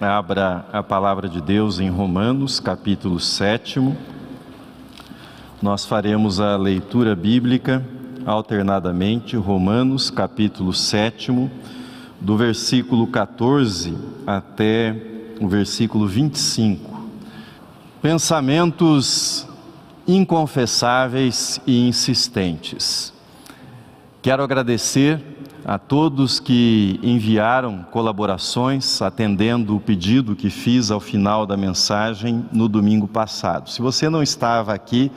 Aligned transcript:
abra 0.00 0.64
a 0.72 0.82
palavra 0.82 1.28
de 1.28 1.40
Deus 1.40 1.80
em 1.80 1.90
Romanos, 1.90 2.60
capítulo 2.60 3.18
7. 3.18 3.92
Nós 5.60 5.84
faremos 5.84 6.38
a 6.38 6.56
leitura 6.56 7.16
bíblica 7.16 7.84
alternadamente, 8.24 9.36
Romanos, 9.36 10.08
capítulo 10.08 10.72
7, 10.72 11.50
do 12.20 12.36
versículo 12.36 13.08
14 13.08 13.96
até 14.24 14.94
o 15.40 15.48
versículo 15.48 16.06
25. 16.06 17.08
Pensamentos 18.00 19.48
inconfessáveis 20.06 21.60
e 21.66 21.88
insistentes. 21.88 23.12
Quero 24.22 24.44
agradecer 24.44 25.37
a 25.68 25.78
todos 25.78 26.40
que 26.40 26.98
enviaram 27.02 27.84
colaborações, 27.90 29.02
atendendo 29.02 29.76
o 29.76 29.80
pedido 29.80 30.34
que 30.34 30.48
fiz 30.48 30.90
ao 30.90 30.98
final 30.98 31.44
da 31.44 31.58
mensagem 31.58 32.42
no 32.50 32.70
domingo 32.70 33.06
passado. 33.06 33.68
Se 33.68 33.82
você 33.82 34.08
não 34.08 34.22
estava 34.22 34.72
aqui 34.72 35.12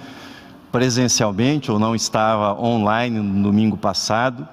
presencialmente 0.69 1.71
ou 1.71 1.79
não 1.79 1.95
estava 1.95 2.61
online 2.61 3.17
no 3.17 3.43
domingo 3.43 3.77
passado, 3.77 4.45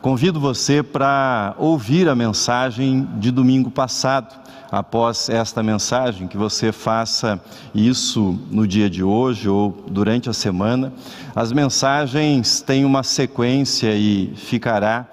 convido 0.00 0.40
você 0.40 0.82
para 0.82 1.54
ouvir 1.58 2.08
a 2.08 2.14
mensagem 2.14 3.06
de 3.18 3.30
domingo 3.30 3.70
passado 3.70 4.34
após 4.70 5.28
esta 5.28 5.62
mensagem, 5.62 6.28
que 6.28 6.36
você 6.38 6.72
faça 6.72 7.38
isso 7.74 8.38
no 8.50 8.66
dia 8.66 8.88
de 8.88 9.04
hoje 9.04 9.50
ou 9.50 9.84
durante 9.90 10.30
a 10.30 10.32
semana. 10.32 10.90
As 11.36 11.52
mensagens 11.52 12.62
têm 12.62 12.86
uma 12.86 13.02
sequência 13.02 13.94
e 13.94 14.32
ficará 14.34 15.06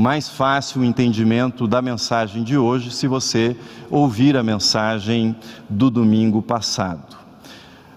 mais 0.00 0.30
fácil 0.30 0.80
o 0.80 0.84
entendimento 0.84 1.68
da 1.68 1.82
mensagem 1.82 2.42
de 2.42 2.56
hoje 2.56 2.90
se 2.90 3.06
você 3.06 3.54
ouvir 3.90 4.34
a 4.34 4.42
mensagem 4.42 5.36
do 5.68 5.90
domingo 5.90 6.40
passado. 6.40 7.18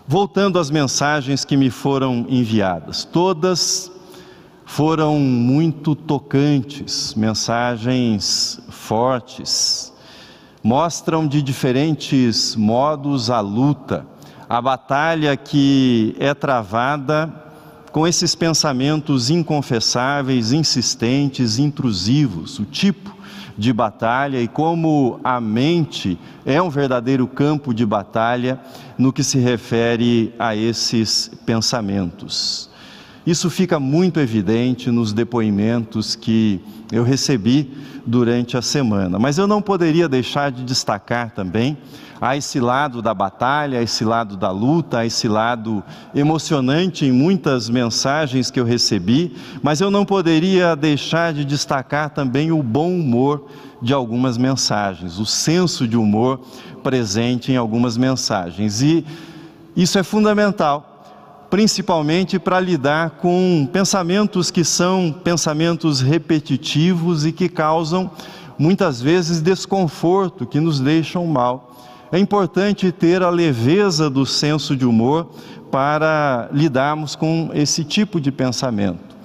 Voltando 0.06 0.60
às 0.60 0.70
mensagens 0.70 1.46
que 1.46 1.56
me 1.56 1.70
foram 1.70 2.26
enviadas, 2.28 3.06
todas 3.06 3.90
foram 4.66 5.18
muito 5.18 5.96
tocantes, 5.96 7.16
mensagens 7.16 8.60
fortes, 8.70 9.94
mostram 10.62 11.26
de 11.26 11.42
diferentes 11.42 12.54
modos 12.54 13.30
a 13.30 13.40
luta, 13.40 14.06
a 14.50 14.62
batalha 14.62 15.38
que 15.38 16.18
é 16.20 16.34
travada 16.34 17.44
com 17.94 18.08
esses 18.08 18.34
pensamentos 18.34 19.30
inconfessáveis, 19.30 20.52
insistentes, 20.52 21.60
intrusivos, 21.60 22.58
o 22.58 22.66
tipo 22.66 23.16
de 23.56 23.72
batalha 23.72 24.42
e 24.42 24.48
como 24.48 25.20
a 25.24 25.40
mente 25.40 26.18
é 26.44 26.60
um 26.60 26.72
verdadeiro 26.72 27.28
campo 27.28 27.72
de 27.72 27.86
batalha 27.86 28.60
no 28.98 29.14
que 29.14 29.24
se 29.24 29.38
refere 29.38 30.34
a 30.40 30.56
esses 30.56 31.30
pensamentos. 31.46 32.68
Isso 33.26 33.50
fica 33.50 33.80
muito 33.80 34.20
evidente 34.20 34.92
nos 34.92 35.14
depoimentos 35.14 36.14
que 36.14 36.60
eu 36.92 37.04
recebi 37.04 37.72
durante 38.06 38.58
a 38.58 38.62
semana. 38.62 39.18
Mas 39.18 39.38
eu 39.38 39.48
não 39.48 39.62
poderia 39.62 40.10
deixar 40.10 40.52
de 40.52 40.64
destacar 40.64 41.32
também 41.32 41.78
a 42.20 42.36
esse 42.36 42.60
lado 42.60 43.02
da 43.02 43.14
batalha, 43.14 43.80
a 43.80 43.82
esse 43.82 44.04
lado 44.04 44.36
da 44.36 44.52
luta, 44.52 45.00
a 45.00 45.06
esse 45.06 45.28
lado 45.28 45.82
emocionante 46.14 47.06
em 47.06 47.12
muitas 47.12 47.70
mensagens 47.70 48.52
que 48.52 48.60
eu 48.60 48.66
recebi, 48.66 49.36
mas 49.62 49.82
eu 49.82 49.90
não 49.90 50.06
poderia 50.06 50.76
deixar 50.76 51.34
de 51.34 51.46
destacar 51.46 52.10
também 52.10 52.52
o 52.52 52.62
bom 52.62 52.94
humor 52.94 53.48
de 53.82 53.94
algumas 53.94 54.38
mensagens, 54.38 55.18
o 55.18 55.26
senso 55.26 55.88
de 55.88 55.98
humor 55.98 56.42
presente 56.82 57.52
em 57.52 57.58
algumas 57.58 57.98
mensagens. 57.98 58.82
E 58.82 59.06
isso 59.76 59.98
é 59.98 60.04
fundamental 60.04 60.93
principalmente 61.54 62.40
para 62.40 62.60
lidar 62.60 63.12
com 63.12 63.70
pensamentos 63.72 64.50
que 64.50 64.64
são 64.64 65.14
pensamentos 65.24 66.02
repetitivos 66.02 67.28
e 67.28 67.32
que 67.32 67.48
causam 67.48 68.10
muitas 68.58 69.00
vezes 69.00 69.40
desconforto, 69.40 70.48
que 70.48 70.60
nos 70.60 70.80
deixam 70.80 71.28
mal. 71.28 71.78
É 72.12 72.18
importante 72.18 72.92
ter 72.92 73.22
a 73.22 73.30
leveza 73.30 74.10
do 74.10 74.26
senso 74.26 74.76
de 74.76 74.84
humor 74.84 75.30
para 75.70 76.50
lidarmos 76.52 77.16
com 77.16 77.52
esse 77.54 77.84
tipo 77.84 78.20
de 78.20 78.32
pensamento. 78.32 79.16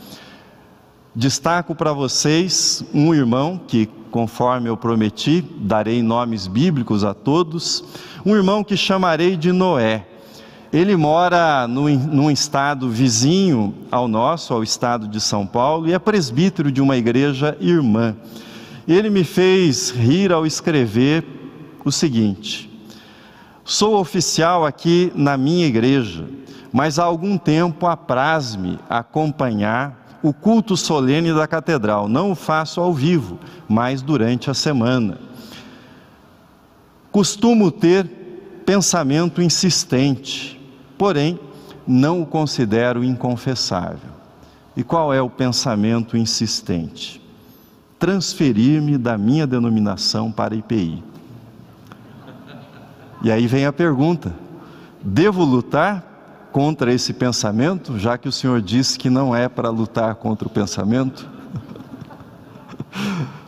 Destaco 1.14 1.75
para 1.75 1.94
vocês 1.94 2.84
um 2.92 3.14
irmão 3.14 3.58
que, 3.66 3.88
conforme 4.10 4.69
eu 4.69 4.76
prometi, 4.76 5.42
darei 5.60 6.02
nomes 6.02 6.47
bíblicos 6.47 7.04
a 7.04 7.14
todos, 7.14 7.82
um 8.22 8.36
irmão 8.36 8.62
que 8.62 8.76
chamarei 8.76 9.34
de 9.34 9.50
Noé. 9.50 10.17
Ele 10.70 10.96
mora 10.96 11.66
no, 11.66 11.88
num 11.88 12.30
estado 12.30 12.90
vizinho 12.90 13.74
ao 13.90 14.06
nosso, 14.06 14.52
ao 14.52 14.62
estado 14.62 15.08
de 15.08 15.18
São 15.18 15.46
Paulo, 15.46 15.88
e 15.88 15.94
é 15.94 15.98
presbítero 15.98 16.70
de 16.70 16.82
uma 16.82 16.96
igreja 16.96 17.56
irmã. 17.58 18.14
Ele 18.86 19.08
me 19.08 19.24
fez 19.24 19.90
rir 19.90 20.30
ao 20.30 20.44
escrever 20.44 21.24
o 21.82 21.90
seguinte: 21.90 22.70
Sou 23.64 23.98
oficial 23.98 24.66
aqui 24.66 25.10
na 25.14 25.38
minha 25.38 25.66
igreja, 25.66 26.26
mas 26.70 26.98
há 26.98 27.04
algum 27.04 27.38
tempo 27.38 27.86
apraz-me 27.86 28.78
acompanhar 28.90 30.18
o 30.22 30.34
culto 30.34 30.76
solene 30.76 31.32
da 31.32 31.46
catedral. 31.46 32.08
Não 32.08 32.32
o 32.32 32.34
faço 32.34 32.78
ao 32.78 32.92
vivo, 32.92 33.38
mas 33.66 34.02
durante 34.02 34.50
a 34.50 34.54
semana. 34.54 35.18
Costumo 37.10 37.70
ter 37.70 38.04
pensamento 38.66 39.40
insistente 39.40 40.57
porém 40.98 41.38
não 41.86 42.20
o 42.20 42.26
considero 42.26 43.03
inconfessável. 43.03 44.10
E 44.76 44.84
qual 44.84 45.14
é 45.14 45.22
o 45.22 45.31
pensamento 45.31 46.16
insistente? 46.16 47.22
Transferir-me 47.98 48.98
da 48.98 49.16
minha 49.16 49.47
denominação 49.47 50.31
para 50.31 50.54
IPI. 50.54 51.03
E 53.22 53.32
aí 53.32 53.47
vem 53.47 53.64
a 53.64 53.72
pergunta: 53.72 54.34
devo 55.03 55.42
lutar 55.44 56.04
contra 56.53 56.92
esse 56.92 57.12
pensamento, 57.12 57.98
já 57.98 58.16
que 58.16 58.28
o 58.28 58.32
Senhor 58.32 58.60
disse 58.60 58.98
que 58.98 59.10
não 59.10 59.34
é 59.34 59.48
para 59.48 59.70
lutar 59.70 60.14
contra 60.16 60.47
o 60.47 60.50
pensamento? 60.50 61.28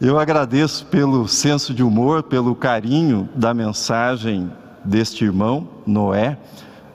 Eu 0.00 0.18
agradeço 0.18 0.84
pelo 0.86 1.26
senso 1.26 1.72
de 1.72 1.82
humor, 1.82 2.24
pelo 2.24 2.54
carinho 2.54 3.28
da 3.34 3.54
mensagem 3.54 4.52
deste 4.84 5.24
irmão, 5.24 5.68
Noé. 5.86 6.38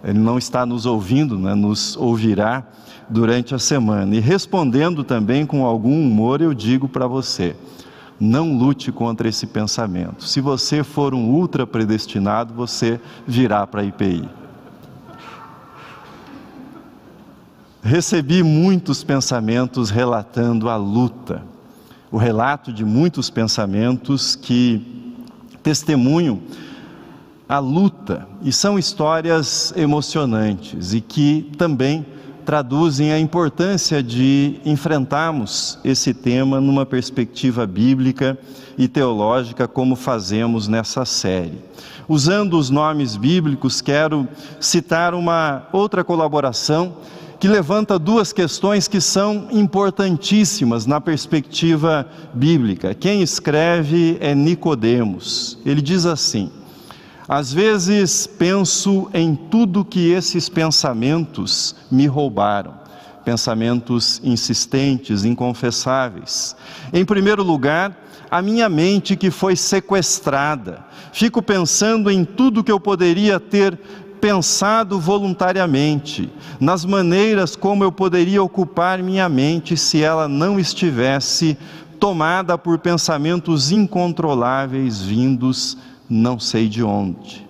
Ele 0.03 0.19
não 0.19 0.37
está 0.37 0.65
nos 0.65 0.85
ouvindo, 0.85 1.37
né, 1.37 1.53
nos 1.53 1.97
ouvirá 1.97 2.65
durante 3.09 3.53
a 3.53 3.59
semana. 3.59 4.15
E 4.15 4.19
respondendo 4.19 5.03
também 5.03 5.45
com 5.45 5.65
algum 5.65 6.01
humor, 6.01 6.41
eu 6.41 6.53
digo 6.53 6.87
para 6.87 7.07
você: 7.07 7.55
não 8.19 8.57
lute 8.57 8.91
contra 8.91 9.27
esse 9.27 9.47
pensamento. 9.47 10.23
Se 10.23 10.39
você 10.39 10.83
for 10.83 11.13
um 11.13 11.29
ultra 11.29 11.65
predestinado, 11.65 12.53
você 12.53 12.99
virá 13.27 13.65
para 13.65 13.81
a 13.81 13.85
IPI. 13.85 14.29
Recebi 17.81 18.43
muitos 18.43 19.03
pensamentos 19.03 19.89
relatando 19.89 20.69
a 20.69 20.75
luta, 20.75 21.41
o 22.11 22.17
relato 22.17 22.73
de 22.73 22.83
muitos 22.83 23.29
pensamentos 23.29 24.35
que 24.35 25.15
testemunham 25.63 26.41
a 27.49 27.57
luta, 27.57 28.27
e 28.43 28.51
são 28.53 28.77
histórias 28.77 29.73
emocionantes 29.75 30.93
e 30.93 31.01
que 31.01 31.49
também 31.57 32.05
traduzem 32.45 33.11
a 33.11 33.19
importância 33.19 34.03
de 34.03 34.59
enfrentarmos 34.63 35.79
esse 35.83 36.13
tema 36.13 36.61
numa 36.61 36.85
perspectiva 36.85 37.65
bíblica 37.65 38.37
e 38.77 38.87
teológica, 38.87 39.67
como 39.67 39.95
fazemos 39.95 40.67
nessa 40.67 41.05
série. 41.05 41.57
Usando 42.07 42.55
os 42.55 42.69
nomes 42.69 43.17
bíblicos, 43.17 43.81
quero 43.81 44.27
citar 44.59 45.15
uma 45.15 45.67
outra 45.73 46.03
colaboração 46.03 46.97
que 47.39 47.47
levanta 47.47 47.97
duas 47.97 48.31
questões 48.31 48.87
que 48.87 49.01
são 49.01 49.47
importantíssimas 49.51 50.85
na 50.85 51.01
perspectiva 51.01 52.05
bíblica. 52.33 52.93
Quem 52.93 53.23
escreve 53.23 54.17
é 54.19 54.35
Nicodemos. 54.35 55.57
Ele 55.65 55.81
diz 55.81 56.05
assim: 56.05 56.51
às 57.29 57.53
vezes 57.53 58.25
penso 58.25 59.07
em 59.13 59.35
tudo 59.35 59.85
que 59.85 60.09
esses 60.11 60.49
pensamentos 60.49 61.75
me 61.91 62.07
roubaram, 62.07 62.73
pensamentos 63.23 64.19
insistentes, 64.23 65.23
inconfessáveis. 65.23 66.55
Em 66.91 67.05
primeiro 67.05 67.43
lugar, 67.43 67.95
a 68.31 68.41
minha 68.41 68.67
mente 68.67 69.15
que 69.15 69.29
foi 69.29 69.55
sequestrada. 69.55 70.83
Fico 71.13 71.39
pensando 71.39 72.09
em 72.09 72.25
tudo 72.25 72.63
que 72.63 72.71
eu 72.71 72.79
poderia 72.79 73.39
ter 73.39 73.77
pensado 74.19 74.99
voluntariamente, 74.99 76.31
nas 76.59 76.83
maneiras 76.83 77.55
como 77.55 77.83
eu 77.83 77.91
poderia 77.91 78.41
ocupar 78.41 79.03
minha 79.03 79.29
mente 79.29 79.77
se 79.77 80.01
ela 80.01 80.27
não 80.27 80.59
estivesse 80.59 81.55
tomada 81.99 82.57
por 82.57 82.79
pensamentos 82.79 83.71
incontroláveis 83.71 84.99
vindos 84.99 85.77
não 86.09 86.39
sei 86.39 86.67
de 86.67 86.83
onde. 86.83 87.47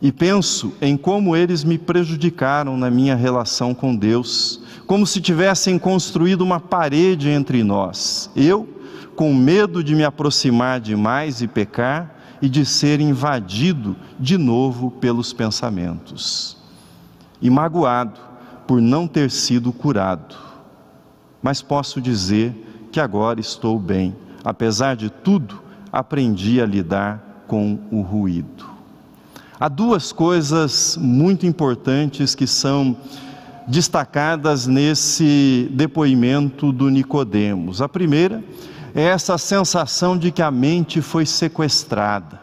E 0.00 0.12
penso 0.12 0.72
em 0.80 0.96
como 0.96 1.34
eles 1.36 1.64
me 1.64 1.78
prejudicaram 1.78 2.76
na 2.76 2.90
minha 2.90 3.14
relação 3.14 3.74
com 3.74 3.94
Deus, 3.94 4.62
como 4.86 5.06
se 5.06 5.20
tivessem 5.20 5.78
construído 5.78 6.42
uma 6.42 6.60
parede 6.60 7.28
entre 7.28 7.62
nós. 7.62 8.30
Eu, 8.36 8.68
com 9.14 9.34
medo 9.34 9.82
de 9.82 9.94
me 9.94 10.04
aproximar 10.04 10.80
demais 10.80 11.40
e 11.42 11.48
pecar, 11.48 12.16
e 12.40 12.48
de 12.48 12.64
ser 12.66 13.00
invadido 13.00 13.96
de 14.18 14.36
novo 14.36 14.90
pelos 14.90 15.32
pensamentos. 15.32 16.56
E 17.40 17.48
magoado 17.48 18.20
por 18.66 18.80
não 18.80 19.06
ter 19.06 19.30
sido 19.30 19.72
curado. 19.72 20.36
Mas 21.42 21.62
posso 21.62 22.00
dizer 22.00 22.88
que 22.90 23.00
agora 23.00 23.40
estou 23.40 23.78
bem. 23.78 24.14
Apesar 24.44 24.96
de 24.96 25.10
tudo, 25.10 25.62
aprendi 25.92 26.60
a 26.60 26.66
lidar 26.66 27.44
com 27.46 27.78
o 27.90 28.00
ruído. 28.00 28.64
Há 29.58 29.68
duas 29.68 30.12
coisas 30.12 30.98
muito 31.00 31.46
importantes 31.46 32.34
que 32.34 32.46
são 32.46 32.96
destacadas 33.66 34.66
nesse 34.66 35.68
depoimento 35.72 36.70
do 36.70 36.90
Nicodemos. 36.90 37.80
A 37.80 37.88
primeira 37.88 38.44
é 38.94 39.02
essa 39.02 39.36
sensação 39.38 40.16
de 40.16 40.30
que 40.30 40.42
a 40.42 40.50
mente 40.50 41.00
foi 41.00 41.26
sequestrada, 41.26 42.40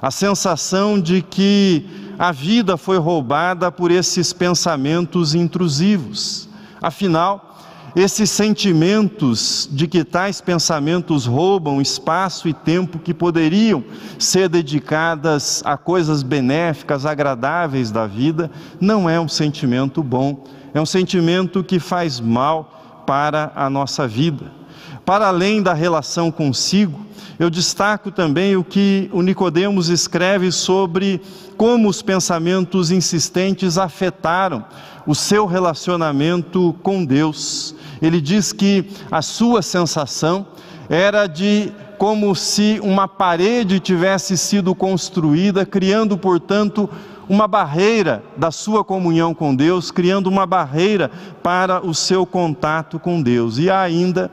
a 0.00 0.10
sensação 0.10 1.00
de 1.00 1.22
que 1.22 1.86
a 2.18 2.30
vida 2.30 2.76
foi 2.76 2.98
roubada 2.98 3.70
por 3.70 3.90
esses 3.90 4.32
pensamentos 4.32 5.34
intrusivos. 5.34 6.48
Afinal, 6.80 7.58
esses 7.96 8.28
sentimentos 8.30 9.68
de 9.70 9.86
que 9.86 10.02
tais 10.02 10.40
pensamentos 10.40 11.26
roubam 11.26 11.80
espaço 11.80 12.48
e 12.48 12.52
tempo 12.52 12.98
que 12.98 13.14
poderiam 13.14 13.84
ser 14.18 14.48
dedicadas 14.48 15.62
a 15.64 15.76
coisas 15.76 16.22
benéficas, 16.22 17.06
agradáveis 17.06 17.92
da 17.92 18.06
vida, 18.06 18.50
não 18.80 19.08
é 19.08 19.20
um 19.20 19.28
sentimento 19.28 20.02
bom, 20.02 20.42
é 20.72 20.80
um 20.80 20.86
sentimento 20.86 21.62
que 21.62 21.78
faz 21.78 22.18
mal 22.18 23.04
para 23.06 23.52
a 23.54 23.70
nossa 23.70 24.08
vida. 24.08 24.63
Para 25.04 25.28
além 25.28 25.62
da 25.62 25.74
relação 25.74 26.30
consigo, 26.30 27.04
eu 27.38 27.50
destaco 27.50 28.10
também 28.10 28.56
o 28.56 28.64
que 28.64 29.10
o 29.12 29.20
Nicodemos 29.20 29.88
escreve 29.88 30.50
sobre 30.50 31.20
como 31.56 31.88
os 31.88 32.00
pensamentos 32.00 32.90
insistentes 32.90 33.76
afetaram 33.76 34.64
o 35.06 35.14
seu 35.14 35.44
relacionamento 35.44 36.74
com 36.82 37.04
Deus. 37.04 37.74
Ele 38.00 38.20
diz 38.20 38.52
que 38.52 38.86
a 39.10 39.20
sua 39.20 39.62
sensação 39.62 40.46
era 40.88 41.26
de 41.26 41.70
como 41.98 42.34
se 42.34 42.80
uma 42.82 43.06
parede 43.06 43.80
tivesse 43.80 44.36
sido 44.38 44.74
construída, 44.74 45.66
criando, 45.66 46.16
portanto, 46.16 46.88
uma 47.28 47.48
barreira 47.48 48.22
da 48.36 48.50
sua 48.50 48.84
comunhão 48.84 49.34
com 49.34 49.54
Deus, 49.54 49.90
criando 49.90 50.26
uma 50.28 50.46
barreira 50.46 51.10
para 51.42 51.84
o 51.84 51.94
seu 51.94 52.26
contato 52.26 52.98
com 52.98 53.22
Deus. 53.22 53.58
E 53.58 53.70
ainda 53.70 54.30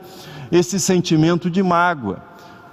esse 0.52 0.78
sentimento 0.78 1.50
de 1.50 1.62
mágoa. 1.62 2.22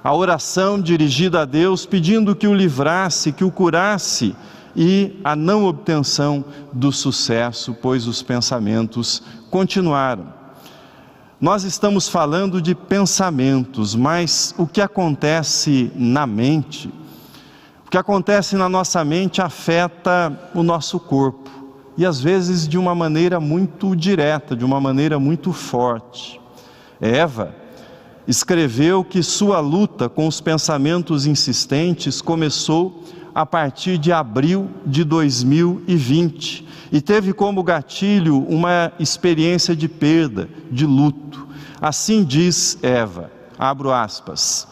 A 0.03 0.13
oração 0.13 0.81
dirigida 0.81 1.41
a 1.41 1.45
Deus 1.45 1.85
pedindo 1.85 2.35
que 2.35 2.47
o 2.47 2.53
livrasse, 2.53 3.31
que 3.31 3.43
o 3.43 3.51
curasse 3.51 4.35
e 4.75 5.17
a 5.23 5.33
não 5.35 5.65
obtenção 5.65 6.43
do 6.73 6.91
sucesso, 6.91 7.73
pois 7.81 8.05
os 8.05 8.21
pensamentos 8.21 9.23
continuaram. 9.49 10.37
Nós 11.39 11.63
estamos 11.63 12.09
falando 12.09 12.61
de 12.61 12.75
pensamentos, 12.75 13.95
mas 13.95 14.53
o 14.57 14.67
que 14.67 14.81
acontece 14.81 15.89
na 15.95 16.27
mente, 16.27 16.93
o 17.87 17.89
que 17.89 17.97
acontece 17.97 18.57
na 18.57 18.67
nossa 18.67 19.05
mente 19.05 19.41
afeta 19.41 20.37
o 20.53 20.61
nosso 20.61 20.99
corpo 20.99 21.49
e 21.97 22.05
às 22.05 22.19
vezes 22.19 22.67
de 22.67 22.77
uma 22.77 22.93
maneira 22.93 23.39
muito 23.39 23.95
direta, 23.95 24.55
de 24.55 24.65
uma 24.65 24.81
maneira 24.81 25.17
muito 25.17 25.53
forte. 25.53 26.39
Eva 26.99 27.55
escreveu 28.29 29.03
que 29.03 29.23
sua 29.23 29.59
luta 29.59 30.07
com 30.07 30.27
os 30.27 30.39
pensamentos 30.39 31.25
insistentes 31.25 32.21
começou 32.21 33.03
a 33.33 33.43
partir 33.43 33.97
de 33.97 34.11
abril 34.11 34.69
de 34.85 35.03
2020 35.03 36.63
e 36.91 37.01
teve 37.01 37.33
como 37.33 37.63
gatilho 37.63 38.37
uma 38.47 38.91
experiência 38.99 39.75
de 39.75 39.87
perda, 39.87 40.47
de 40.69 40.85
luto. 40.85 41.47
Assim 41.81 42.23
diz 42.23 42.77
Eva, 42.83 43.31
abro 43.57 43.91
aspas. 43.91 44.67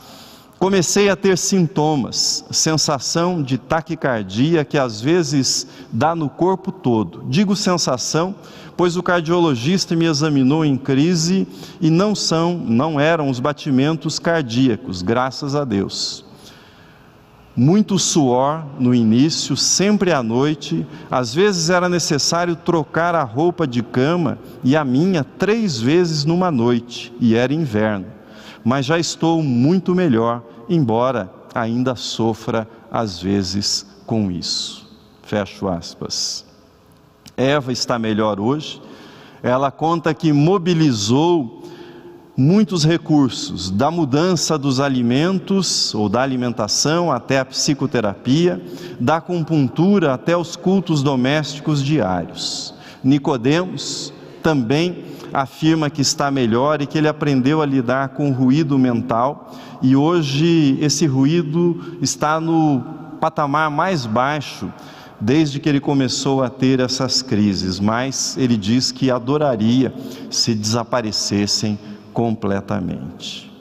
Comecei 0.60 1.10
a 1.10 1.16
ter 1.16 1.36
sintomas, 1.36 2.46
sensação 2.52 3.42
de 3.42 3.58
taquicardia 3.58 4.64
que 4.64 4.78
às 4.78 5.02
vezes 5.02 5.66
dá 5.92 6.14
no 6.14 6.30
corpo 6.30 6.72
todo. 6.72 7.24
Digo 7.28 7.56
sensação 7.56 8.36
pois 8.78 8.96
o 8.96 9.02
cardiologista 9.02 9.96
me 9.96 10.06
examinou 10.06 10.64
em 10.64 10.78
crise 10.78 11.48
e 11.82 11.90
não 11.90 12.14
são, 12.14 12.56
não 12.56 13.00
eram 13.00 13.28
os 13.28 13.40
batimentos 13.40 14.20
cardíacos, 14.20 15.02
graças 15.02 15.56
a 15.56 15.66
Deus. 15.66 16.24
Muito 17.56 17.98
suor 17.98 18.64
no 18.80 18.94
início, 18.94 19.58
sempre 19.58 20.14
à 20.14 20.22
noite, 20.22 20.86
às 21.10 21.34
vezes 21.34 21.72
era 21.72 21.90
necessário 21.90 22.56
trocar 22.56 23.16
a 23.16 23.24
roupa 23.24 23.66
de 23.66 23.82
cama 23.82 24.38
e 24.64 24.76
a 24.76 24.86
minha 24.86 25.24
três 25.24 25.80
vezes 25.80 26.24
numa 26.24 26.52
noite, 26.52 27.12
e 27.20 27.34
era 27.34 27.52
inverno. 27.52 28.06
Mas 28.64 28.86
já 28.86 29.00
estou 29.00 29.42
muito 29.42 29.96
melhor, 29.96 30.44
embora 30.70 31.34
ainda 31.56 31.96
sofra 31.96 32.68
às 32.92 33.20
vezes 33.20 33.88
com 34.06 34.30
isso. 34.30 34.88
Fecho 35.24 35.68
aspas. 35.68 36.47
Eva 37.38 37.72
está 37.72 38.00
melhor 38.00 38.40
hoje. 38.40 38.82
Ela 39.44 39.70
conta 39.70 40.12
que 40.12 40.34
mobilizou 40.34 41.62
muitos 42.36 42.84
recursos, 42.84 43.70
da 43.70 43.90
mudança 43.90 44.58
dos 44.58 44.80
alimentos 44.80 45.94
ou 45.94 46.10
da 46.10 46.22
alimentação 46.22 47.12
até 47.12 47.40
a 47.40 47.46
psicoterapia, 47.46 48.62
da 49.00 49.18
acupuntura 49.18 50.14
até 50.14 50.36
os 50.36 50.56
cultos 50.56 51.04
domésticos 51.04 51.84
diários. 51.84 52.74
Nicodemos 53.04 54.12
também 54.42 55.04
afirma 55.34 55.90
que 55.90 56.02
está 56.02 56.32
melhor 56.32 56.82
e 56.82 56.88
que 56.88 56.98
ele 56.98 57.08
aprendeu 57.08 57.62
a 57.62 57.66
lidar 57.66 58.10
com 58.10 58.30
o 58.30 58.34
ruído 58.34 58.78
mental 58.78 59.52
e 59.82 59.96
hoje 59.96 60.78
esse 60.82 61.06
ruído 61.06 61.98
está 62.02 62.40
no 62.40 62.84
patamar 63.20 63.70
mais 63.70 64.06
baixo 64.06 64.72
desde 65.20 65.60
que 65.60 65.68
ele 65.68 65.80
começou 65.80 66.44
a 66.44 66.50
ter 66.50 66.80
essas 66.80 67.22
crises, 67.22 67.80
mas 67.80 68.38
ele 68.38 68.56
diz 68.56 68.92
que 68.92 69.10
adoraria 69.10 69.94
se 70.30 70.54
desaparecessem 70.54 71.78
completamente. 72.14 73.52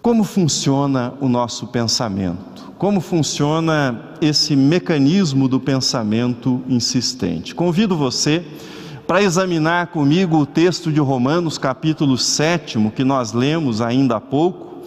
Como 0.00 0.24
funciona 0.24 1.12
o 1.20 1.28
nosso 1.28 1.66
pensamento? 1.66 2.72
Como 2.78 3.00
funciona 3.00 4.14
esse 4.20 4.54
mecanismo 4.54 5.48
do 5.48 5.58
pensamento 5.58 6.62
insistente? 6.68 7.54
Convido 7.54 7.96
você 7.96 8.44
para 9.06 9.22
examinar 9.22 9.88
comigo 9.88 10.36
o 10.36 10.46
texto 10.46 10.92
de 10.92 11.00
Romanos, 11.00 11.58
capítulo 11.58 12.16
7, 12.16 12.78
que 12.94 13.02
nós 13.02 13.32
lemos 13.32 13.80
ainda 13.80 14.16
há 14.16 14.20
pouco 14.20 14.77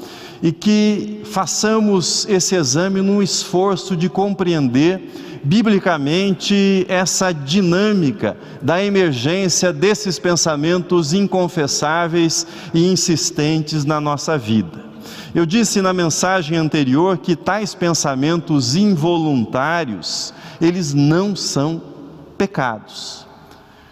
e 0.41 0.51
que 0.51 1.21
façamos 1.25 2.25
esse 2.27 2.55
exame 2.55 3.01
num 3.01 3.21
esforço 3.21 3.95
de 3.95 4.09
compreender 4.09 5.39
biblicamente 5.43 6.85
essa 6.87 7.31
dinâmica 7.31 8.37
da 8.61 8.83
emergência 8.83 9.73
desses 9.73 10.19
pensamentos 10.19 11.13
inconfessáveis 11.13 12.45
e 12.73 12.91
insistentes 12.91 13.85
na 13.85 13.99
nossa 13.99 14.37
vida. 14.37 14.91
Eu 15.33 15.45
disse 15.45 15.81
na 15.81 15.93
mensagem 15.93 16.57
anterior 16.57 17.17
que 17.17 17.35
tais 17.35 17.73
pensamentos 17.73 18.75
involuntários, 18.75 20.33
eles 20.59 20.93
não 20.93 21.35
são 21.35 21.81
pecados. 22.37 23.25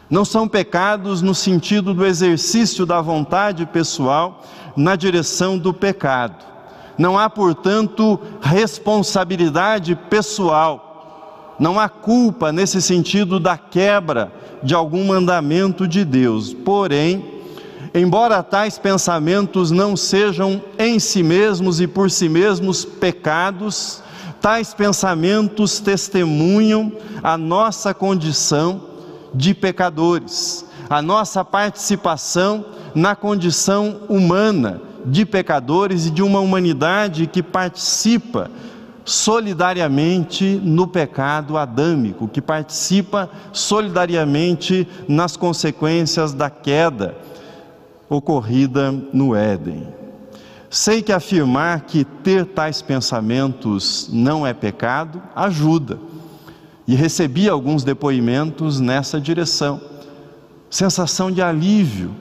Não 0.09 0.25
são 0.25 0.47
pecados 0.47 1.21
no 1.21 1.33
sentido 1.33 1.93
do 1.93 2.05
exercício 2.05 2.85
da 2.85 2.99
vontade 2.99 3.65
pessoal 3.67 4.43
na 4.79 4.95
direção 4.95 5.57
do 5.57 5.73
pecado. 5.73 6.45
Não 6.97 7.19
há, 7.19 7.29
portanto, 7.29 8.17
responsabilidade 8.41 9.93
pessoal, 10.09 11.55
não 11.59 11.77
há 11.77 11.89
culpa 11.89 12.53
nesse 12.53 12.81
sentido 12.81 13.41
da 13.41 13.57
quebra 13.57 14.31
de 14.63 14.73
algum 14.73 15.07
mandamento 15.07 15.85
de 15.85 16.05
Deus. 16.05 16.53
Porém, 16.53 17.41
embora 17.93 18.41
tais 18.41 18.77
pensamentos 18.77 19.69
não 19.69 19.97
sejam 19.97 20.61
em 20.77 20.97
si 20.97 21.23
mesmos 21.23 21.81
e 21.81 21.87
por 21.87 22.09
si 22.09 22.29
mesmos 22.29 22.85
pecados, 22.85 24.01
tais 24.39 24.73
pensamentos 24.73 25.81
testemunham 25.81 26.89
a 27.21 27.37
nossa 27.37 27.93
condição 27.93 28.81
de 29.33 29.53
pecadores, 29.53 30.65
a 30.89 31.01
nossa 31.01 31.43
participação 31.43 32.78
na 32.95 33.15
condição 33.15 34.01
humana 34.09 34.81
de 35.05 35.25
pecadores 35.25 36.07
e 36.07 36.11
de 36.11 36.21
uma 36.21 36.39
humanidade 36.39 37.27
que 37.27 37.41
participa 37.41 38.49
solidariamente 39.05 40.61
no 40.63 40.87
pecado 40.87 41.57
adâmico, 41.57 42.27
que 42.27 42.41
participa 42.41 43.29
solidariamente 43.51 44.87
nas 45.07 45.35
consequências 45.35 46.33
da 46.33 46.49
queda 46.49 47.15
ocorrida 48.09 48.91
no 49.13 49.35
Éden. 49.35 49.87
Sei 50.69 51.01
que 51.01 51.11
afirmar 51.11 51.81
que 51.81 52.03
ter 52.03 52.45
tais 52.45 52.81
pensamentos 52.81 54.07
não 54.11 54.45
é 54.45 54.53
pecado 54.53 55.21
ajuda, 55.35 55.97
e 56.87 56.95
recebi 56.95 57.47
alguns 57.47 57.83
depoimentos 57.83 58.79
nessa 58.79 59.21
direção. 59.21 59.79
Sensação 60.71 61.31
de 61.31 61.39
alívio 61.39 62.15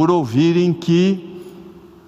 por 0.00 0.10
ouvirem 0.10 0.72
que 0.72 1.42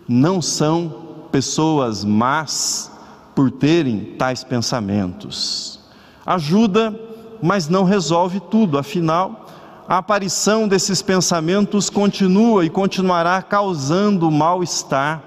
não 0.09 0.41
são 0.41 0.95
pessoas 1.31 2.07
más 2.07 2.91
por 3.35 3.51
terem 3.51 4.15
tais 4.17 4.43
pensamentos. 4.43 5.79
Ajuda, 6.25 6.99
mas 7.43 7.69
não 7.69 7.85
resolve 7.85 8.41
tudo, 8.41 8.79
afinal, 8.79 9.47
a 9.87 9.99
aparição 9.99 10.67
desses 10.67 11.03
pensamentos 11.03 11.91
continua 11.91 12.65
e 12.65 12.71
continuará 12.71 13.43
causando 13.43 14.31
mal-estar, 14.31 15.23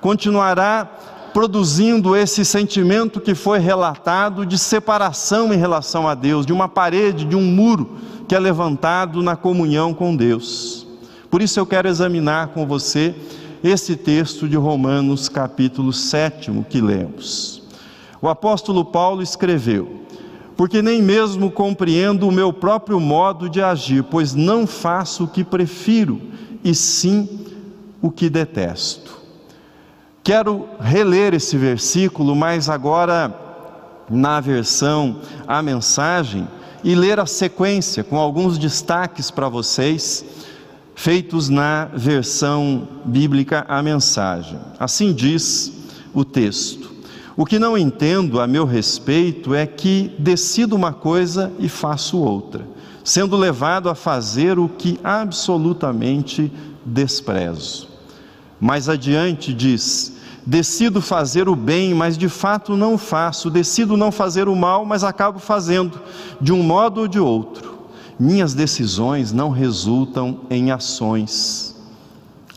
continuará 0.00 0.90
produzindo 1.32 2.16
esse 2.16 2.44
sentimento 2.44 3.20
que 3.20 3.32
foi 3.32 3.60
relatado 3.60 4.44
de 4.44 4.58
separação 4.58 5.54
em 5.54 5.56
relação 5.56 6.08
a 6.08 6.16
Deus, 6.16 6.44
de 6.44 6.52
uma 6.52 6.68
parede, 6.68 7.24
de 7.24 7.36
um 7.36 7.44
muro 7.44 7.96
que 8.26 8.34
é 8.34 8.40
levantado 8.40 9.22
na 9.22 9.36
comunhão 9.36 9.94
com 9.94 10.16
Deus. 10.16 10.77
Por 11.30 11.42
isso 11.42 11.60
eu 11.60 11.66
quero 11.66 11.88
examinar 11.88 12.48
com 12.48 12.66
você 12.66 13.14
esse 13.62 13.96
texto 13.96 14.48
de 14.48 14.56
Romanos, 14.56 15.28
capítulo 15.28 15.92
7, 15.92 16.50
que 16.70 16.80
lemos. 16.80 17.62
O 18.20 18.28
apóstolo 18.28 18.84
Paulo 18.84 19.22
escreveu: 19.22 20.04
Porque 20.56 20.80
nem 20.80 21.02
mesmo 21.02 21.50
compreendo 21.50 22.26
o 22.26 22.32
meu 22.32 22.52
próprio 22.52 22.98
modo 22.98 23.48
de 23.48 23.60
agir, 23.60 24.04
pois 24.04 24.34
não 24.34 24.66
faço 24.66 25.24
o 25.24 25.28
que 25.28 25.44
prefiro, 25.44 26.20
e 26.64 26.74
sim 26.74 27.28
o 28.00 28.10
que 28.10 28.30
detesto. 28.30 29.18
Quero 30.22 30.68
reler 30.80 31.34
esse 31.34 31.56
versículo, 31.56 32.34
mas 32.34 32.68
agora 32.68 33.34
na 34.08 34.40
versão 34.40 35.20
a 35.46 35.62
mensagem 35.62 36.48
e 36.82 36.94
ler 36.94 37.20
a 37.20 37.26
sequência 37.26 38.02
com 38.02 38.16
alguns 38.16 38.56
destaques 38.56 39.30
para 39.30 39.48
vocês 39.48 40.24
feitos 40.98 41.48
na 41.48 41.84
versão 41.94 42.88
bíblica 43.04 43.64
a 43.68 43.80
mensagem. 43.80 44.58
Assim 44.80 45.12
diz 45.12 45.72
o 46.12 46.24
texto: 46.24 46.90
O 47.36 47.46
que 47.46 47.56
não 47.56 47.78
entendo 47.78 48.40
a 48.40 48.48
meu 48.48 48.64
respeito 48.64 49.54
é 49.54 49.64
que 49.64 50.12
decido 50.18 50.74
uma 50.74 50.92
coisa 50.92 51.52
e 51.60 51.68
faço 51.68 52.18
outra, 52.18 52.66
sendo 53.04 53.36
levado 53.36 53.88
a 53.88 53.94
fazer 53.94 54.58
o 54.58 54.68
que 54.68 54.98
absolutamente 55.04 56.52
desprezo. 56.84 57.86
Mais 58.60 58.88
adiante 58.88 59.54
diz: 59.54 60.16
Decido 60.44 61.00
fazer 61.00 61.48
o 61.48 61.54
bem, 61.54 61.94
mas 61.94 62.18
de 62.18 62.28
fato 62.28 62.76
não 62.76 62.98
faço, 62.98 63.48
decido 63.48 63.96
não 63.96 64.10
fazer 64.10 64.48
o 64.48 64.56
mal, 64.56 64.84
mas 64.84 65.04
acabo 65.04 65.38
fazendo, 65.38 66.00
de 66.40 66.52
um 66.52 66.60
modo 66.60 67.02
ou 67.02 67.06
de 67.06 67.20
outro 67.20 67.67
minhas 68.18 68.54
decisões 68.54 69.32
não 69.32 69.50
resultam 69.50 70.40
em 70.50 70.70
ações. 70.70 71.76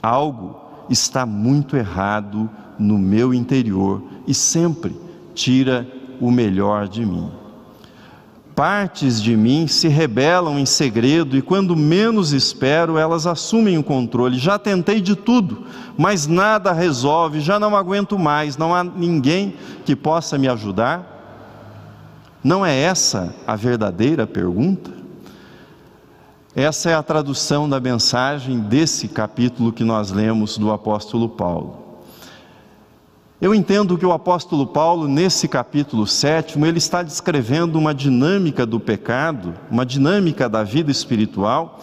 Algo 0.01 0.59
está 0.89 1.25
muito 1.25 1.77
errado 1.77 2.49
no 2.79 2.97
meu 2.97 3.33
interior 3.33 4.01
e 4.27 4.33
sempre 4.33 4.95
tira 5.35 5.87
o 6.19 6.31
melhor 6.31 6.87
de 6.87 7.05
mim. 7.05 7.29
Partes 8.55 9.21
de 9.21 9.35
mim 9.35 9.65
se 9.65 9.87
rebelam 9.87 10.59
em 10.59 10.65
segredo 10.65 11.37
e, 11.37 11.41
quando 11.41 11.75
menos 11.75 12.31
espero, 12.33 12.97
elas 12.97 13.25
assumem 13.25 13.77
o 13.77 13.83
controle. 13.83 14.37
Já 14.37 14.59
tentei 14.59 14.99
de 14.99 15.15
tudo, 15.15 15.63
mas 15.97 16.27
nada 16.27 16.71
resolve, 16.71 17.39
já 17.39 17.59
não 17.59 17.75
aguento 17.75 18.19
mais, 18.19 18.57
não 18.57 18.75
há 18.75 18.83
ninguém 18.83 19.55
que 19.85 19.95
possa 19.95 20.37
me 20.37 20.47
ajudar. 20.47 21.07
Não 22.43 22.65
é 22.65 22.77
essa 22.77 23.33
a 23.47 23.55
verdadeira 23.55 24.27
pergunta? 24.27 25.00
Essa 26.53 26.89
é 26.89 26.93
a 26.93 27.01
tradução 27.01 27.69
da 27.69 27.79
mensagem 27.79 28.59
desse 28.59 29.07
capítulo 29.07 29.71
que 29.71 29.85
nós 29.85 30.11
lemos 30.11 30.57
do 30.57 30.69
apóstolo 30.69 31.29
Paulo. 31.29 31.79
Eu 33.39 33.55
entendo 33.55 33.97
que 33.97 34.05
o 34.05 34.11
apóstolo 34.11 34.67
Paulo, 34.67 35.07
nesse 35.07 35.47
capítulo 35.47 36.05
sétimo, 36.05 36.65
ele 36.65 36.77
está 36.77 37.03
descrevendo 37.03 37.79
uma 37.79 37.93
dinâmica 37.93 38.65
do 38.65 38.81
pecado, 38.81 39.53
uma 39.71 39.85
dinâmica 39.85 40.49
da 40.49 40.61
vida 40.61 40.91
espiritual, 40.91 41.79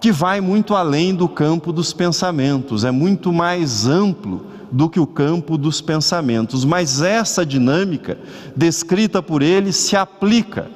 que 0.00 0.10
vai 0.10 0.40
muito 0.40 0.74
além 0.74 1.14
do 1.14 1.28
campo 1.28 1.72
dos 1.72 1.92
pensamentos, 1.92 2.84
é 2.84 2.90
muito 2.90 3.32
mais 3.32 3.86
amplo 3.86 4.46
do 4.70 4.90
que 4.90 4.98
o 4.98 5.06
campo 5.06 5.56
dos 5.56 5.80
pensamentos. 5.80 6.64
Mas 6.64 7.00
essa 7.02 7.46
dinâmica, 7.46 8.18
descrita 8.56 9.22
por 9.22 9.42
ele, 9.42 9.72
se 9.72 9.96
aplica 9.96 10.68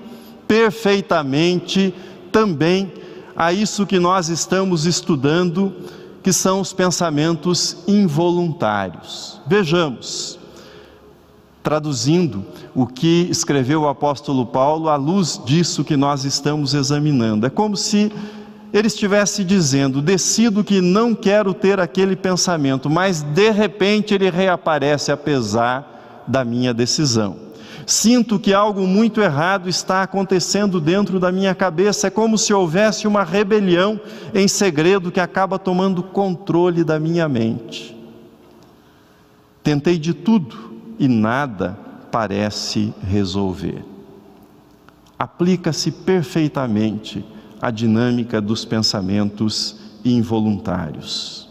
perfeitamente 0.47 1.93
também 2.31 3.02
a 3.37 3.53
isso 3.53 3.87
que 3.87 3.99
nós 3.99 4.29
estamos 4.29 4.85
estudando, 4.87 5.73
que 6.23 6.33
são 6.33 6.61
os 6.61 6.73
pensamentos 6.73 7.79
involuntários. 7.87 9.41
Vejamos, 9.47 10.39
traduzindo 11.63 12.45
o 12.75 12.87
que 12.87 13.29
escreveu 13.31 13.83
o 13.83 13.89
apóstolo 13.89 14.45
Paulo 14.47 14.89
à 14.89 14.97
luz 14.97 15.41
disso 15.45 15.85
que 15.85 15.97
nós 15.97 16.25
estamos 16.25 16.75
examinando. 16.75 17.47
É 17.47 17.51
como 17.51 17.77
se 17.77 18.13
ele 18.73 18.89
estivesse 18.89 19.45
dizendo: 19.45 20.03
decido 20.03 20.65
que 20.65 20.81
não 20.81 21.15
quero 21.15 21.55
ter 21.55 21.79
aquele 21.79 22.17
pensamento, 22.17 22.89
mas 22.91 23.23
de 23.23 23.51
repente 23.51 24.15
ele 24.15 24.31
reaparece 24.31 25.13
apesar 25.13 26.25
da 26.27 26.45
minha 26.45 26.73
decisão. 26.73 27.52
Sinto 27.87 28.39
que 28.39 28.55
algo 28.55 28.87
muito 28.87 29.21
errado 29.21 29.69
está 29.69 30.03
acontecendo 30.03 30.81
dentro 30.81 31.19
da 31.19 31.33
minha 31.33 31.55
cabeça. 31.55 32.07
É 32.07 32.11
como 32.11 32.39
se 32.39 32.53
houvesse 32.53 33.07
uma 33.07 33.25
rebelião 33.25 34.01
em 34.35 34.47
segredo 34.47 35.11
que 35.11 35.21
acaba 35.21 35.59
tomando 35.59 36.03
controle 36.03 36.85
da 36.85 36.99
minha 36.99 37.29
mente. 37.29 37.97
Tentei 39.63 39.99
de 39.99 40.13
tudo 40.15 40.73
e 40.99 41.09
nada 41.09 41.79
parece 42.11 42.93
resolver. 43.03 43.85
Aplica-se 45.19 45.91
perfeitamente 45.91 47.25
a 47.61 47.71
dinâmica 47.71 48.41
dos 48.41 48.65
pensamentos 48.65 49.77
involuntários. 50.05 51.42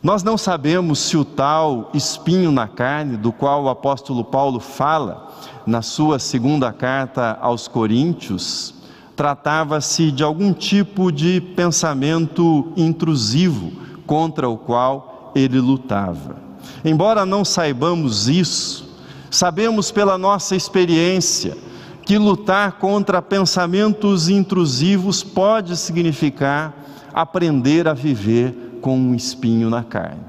Nós 0.00 0.22
não 0.22 0.38
sabemos 0.38 1.00
se 1.00 1.16
o 1.16 1.24
tal 1.24 1.90
espinho 1.92 2.52
na 2.52 2.68
carne, 2.68 3.16
do 3.16 3.32
qual 3.32 3.64
o 3.64 3.68
apóstolo 3.68 4.22
Paulo 4.22 4.60
fala 4.60 5.28
na 5.66 5.82
sua 5.82 6.20
segunda 6.20 6.72
carta 6.72 7.36
aos 7.40 7.66
Coríntios, 7.66 8.72
tratava-se 9.16 10.12
de 10.12 10.22
algum 10.22 10.52
tipo 10.52 11.10
de 11.10 11.40
pensamento 11.40 12.72
intrusivo 12.76 13.72
contra 14.06 14.48
o 14.48 14.56
qual 14.56 15.32
ele 15.34 15.58
lutava. 15.58 16.36
Embora 16.84 17.26
não 17.26 17.44
saibamos 17.44 18.28
isso, 18.28 18.96
sabemos 19.28 19.90
pela 19.90 20.16
nossa 20.16 20.54
experiência 20.54 21.58
que 22.06 22.16
lutar 22.16 22.78
contra 22.78 23.20
pensamentos 23.20 24.28
intrusivos 24.28 25.24
pode 25.24 25.76
significar 25.76 26.72
aprender 27.12 27.88
a 27.88 27.94
viver 27.94 28.67
com 28.80 28.98
um 28.98 29.14
espinho 29.14 29.68
na 29.70 29.82
carne. 29.82 30.22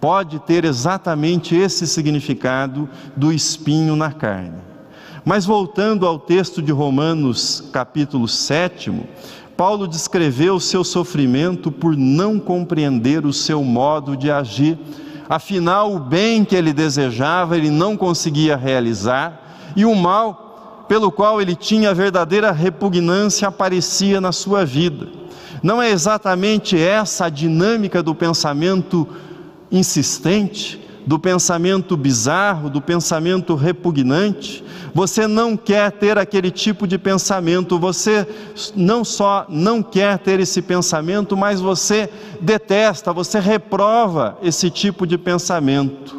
Pode 0.00 0.38
ter 0.40 0.64
exatamente 0.64 1.54
esse 1.54 1.86
significado 1.86 2.88
do 3.16 3.32
espinho 3.32 3.94
na 3.94 4.10
carne. 4.10 4.58
Mas 5.24 5.44
voltando 5.44 6.06
ao 6.06 6.18
texto 6.18 6.62
de 6.62 6.72
Romanos, 6.72 7.68
capítulo 7.72 8.26
7, 8.26 8.92
Paulo 9.56 9.86
descreveu 9.86 10.54
o 10.54 10.60
seu 10.60 10.82
sofrimento 10.82 11.70
por 11.70 11.94
não 11.94 12.40
compreender 12.40 13.26
o 13.26 13.32
seu 13.32 13.62
modo 13.62 14.16
de 14.16 14.30
agir. 14.30 14.78
Afinal, 15.28 15.94
o 15.94 16.00
bem 16.00 16.46
que 16.46 16.56
ele 16.56 16.72
desejava, 16.72 17.58
ele 17.58 17.68
não 17.68 17.94
conseguia 17.94 18.56
realizar, 18.56 19.72
e 19.76 19.84
o 19.84 19.94
mal, 19.94 20.86
pelo 20.88 21.12
qual 21.12 21.42
ele 21.42 21.54
tinha 21.54 21.92
verdadeira 21.92 22.50
repugnância, 22.50 23.46
aparecia 23.46 24.18
na 24.18 24.32
sua 24.32 24.64
vida. 24.64 25.19
Não 25.62 25.80
é 25.80 25.90
exatamente 25.90 26.78
essa 26.78 27.26
a 27.26 27.28
dinâmica 27.28 28.02
do 28.02 28.14
pensamento 28.14 29.06
insistente, 29.70 30.80
do 31.06 31.18
pensamento 31.18 31.96
bizarro, 31.96 32.70
do 32.70 32.80
pensamento 32.80 33.54
repugnante. 33.54 34.64
Você 34.94 35.26
não 35.26 35.56
quer 35.56 35.92
ter 35.92 36.18
aquele 36.18 36.50
tipo 36.50 36.86
de 36.86 36.98
pensamento, 36.98 37.78
você 37.78 38.26
não 38.74 39.04
só 39.04 39.46
não 39.48 39.82
quer 39.82 40.18
ter 40.18 40.40
esse 40.40 40.60
pensamento, 40.60 41.36
mas 41.36 41.60
você 41.60 42.10
detesta, 42.40 43.12
você 43.12 43.38
reprova 43.38 44.38
esse 44.42 44.70
tipo 44.70 45.06
de 45.06 45.16
pensamento. 45.16 46.18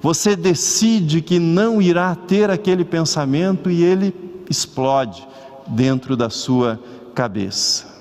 Você 0.00 0.34
decide 0.34 1.20
que 1.20 1.38
não 1.38 1.80
irá 1.80 2.14
ter 2.14 2.50
aquele 2.50 2.84
pensamento 2.84 3.70
e 3.70 3.84
ele 3.84 4.14
explode 4.50 5.26
dentro 5.68 6.16
da 6.16 6.28
sua 6.28 6.80
cabeça. 7.14 7.91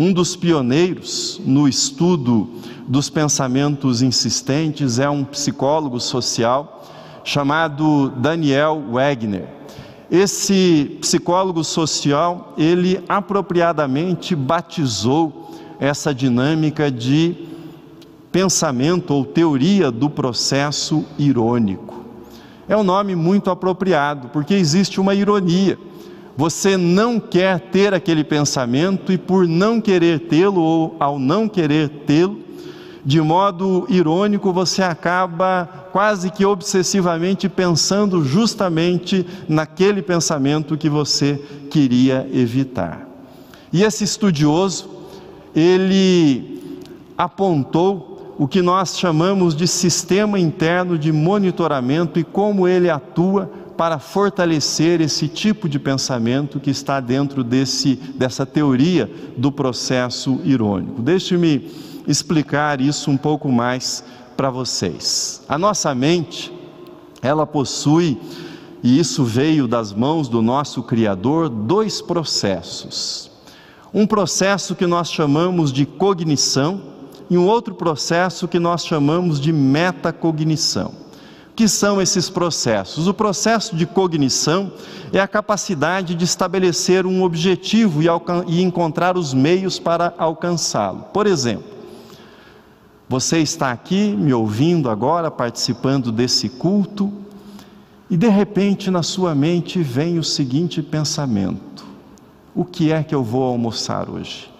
Um 0.00 0.14
dos 0.14 0.34
pioneiros 0.34 1.38
no 1.44 1.68
estudo 1.68 2.48
dos 2.88 3.10
pensamentos 3.10 4.00
insistentes 4.00 4.98
é 4.98 5.10
um 5.10 5.22
psicólogo 5.22 6.00
social 6.00 6.82
chamado 7.22 8.08
Daniel 8.16 8.82
Wegner. 8.92 9.46
Esse 10.10 10.96
psicólogo 11.02 11.62
social, 11.62 12.54
ele 12.56 13.04
apropriadamente 13.10 14.34
batizou 14.34 15.50
essa 15.78 16.14
dinâmica 16.14 16.90
de 16.90 17.36
pensamento 18.32 19.12
ou 19.12 19.22
teoria 19.22 19.90
do 19.90 20.08
processo 20.08 21.04
irônico. 21.18 22.06
É 22.66 22.74
um 22.74 22.82
nome 22.82 23.14
muito 23.14 23.50
apropriado, 23.50 24.30
porque 24.30 24.54
existe 24.54 24.98
uma 24.98 25.14
ironia 25.14 25.76
você 26.40 26.74
não 26.74 27.20
quer 27.20 27.60
ter 27.60 27.92
aquele 27.92 28.24
pensamento 28.24 29.12
e 29.12 29.18
por 29.18 29.46
não 29.46 29.78
querer 29.78 30.20
tê-lo 30.20 30.62
ou 30.62 30.96
ao 30.98 31.18
não 31.18 31.46
querer 31.46 31.90
tê-lo, 32.06 32.40
de 33.04 33.20
modo 33.20 33.84
irônico, 33.90 34.50
você 34.50 34.82
acaba 34.82 35.68
quase 35.92 36.30
que 36.30 36.46
obsessivamente 36.46 37.46
pensando 37.46 38.24
justamente 38.24 39.26
naquele 39.46 40.00
pensamento 40.00 40.78
que 40.78 40.88
você 40.88 41.38
queria 41.70 42.26
evitar. 42.32 43.06
E 43.70 43.84
esse 43.84 44.04
estudioso, 44.04 44.88
ele 45.54 46.80
apontou 47.18 48.34
o 48.38 48.48
que 48.48 48.62
nós 48.62 48.98
chamamos 48.98 49.54
de 49.54 49.68
sistema 49.68 50.40
interno 50.40 50.96
de 50.96 51.12
monitoramento 51.12 52.18
e 52.18 52.24
como 52.24 52.66
ele 52.66 52.88
atua 52.88 53.50
para 53.80 53.98
fortalecer 53.98 55.00
esse 55.00 55.26
tipo 55.26 55.66
de 55.66 55.78
pensamento 55.78 56.60
que 56.60 56.68
está 56.68 57.00
dentro 57.00 57.42
desse, 57.42 57.94
dessa 57.94 58.44
teoria 58.44 59.10
do 59.38 59.50
processo 59.50 60.38
irônico. 60.44 61.00
Deixe-me 61.00 61.70
explicar 62.06 62.78
isso 62.78 63.10
um 63.10 63.16
pouco 63.16 63.50
mais 63.50 64.04
para 64.36 64.50
vocês. 64.50 65.40
A 65.48 65.56
nossa 65.56 65.94
mente, 65.94 66.52
ela 67.22 67.46
possui, 67.46 68.20
e 68.82 68.98
isso 68.98 69.24
veio 69.24 69.66
das 69.66 69.94
mãos 69.94 70.28
do 70.28 70.42
nosso 70.42 70.82
Criador, 70.82 71.48
dois 71.48 72.02
processos. 72.02 73.30
Um 73.94 74.06
processo 74.06 74.74
que 74.74 74.86
nós 74.86 75.10
chamamos 75.10 75.72
de 75.72 75.86
cognição 75.86 76.82
e 77.30 77.38
um 77.38 77.46
outro 77.46 77.74
processo 77.74 78.46
que 78.46 78.58
nós 78.58 78.84
chamamos 78.84 79.40
de 79.40 79.54
metacognição 79.54 81.00
que 81.60 81.68
são 81.68 82.00
esses 82.00 82.30
processos? 82.30 83.06
O 83.06 83.12
processo 83.12 83.76
de 83.76 83.84
cognição 83.84 84.72
é 85.12 85.20
a 85.20 85.28
capacidade 85.28 86.14
de 86.14 86.24
estabelecer 86.24 87.04
um 87.04 87.22
objetivo 87.22 88.00
e, 88.02 88.06
e 88.46 88.62
encontrar 88.62 89.18
os 89.18 89.34
meios 89.34 89.78
para 89.78 90.14
alcançá-lo. 90.16 91.02
Por 91.12 91.26
exemplo, 91.26 91.66
você 93.06 93.40
está 93.40 93.70
aqui 93.70 94.16
me 94.18 94.32
ouvindo 94.32 94.88
agora, 94.88 95.30
participando 95.30 96.10
desse 96.10 96.48
culto, 96.48 97.12
e 98.08 98.16
de 98.16 98.28
repente 98.30 98.90
na 98.90 99.02
sua 99.02 99.34
mente 99.34 99.82
vem 99.82 100.18
o 100.18 100.24
seguinte 100.24 100.80
pensamento: 100.80 101.84
o 102.54 102.64
que 102.64 102.90
é 102.90 103.02
que 103.02 103.14
eu 103.14 103.22
vou 103.22 103.42
almoçar 103.42 104.08
hoje? 104.08 104.50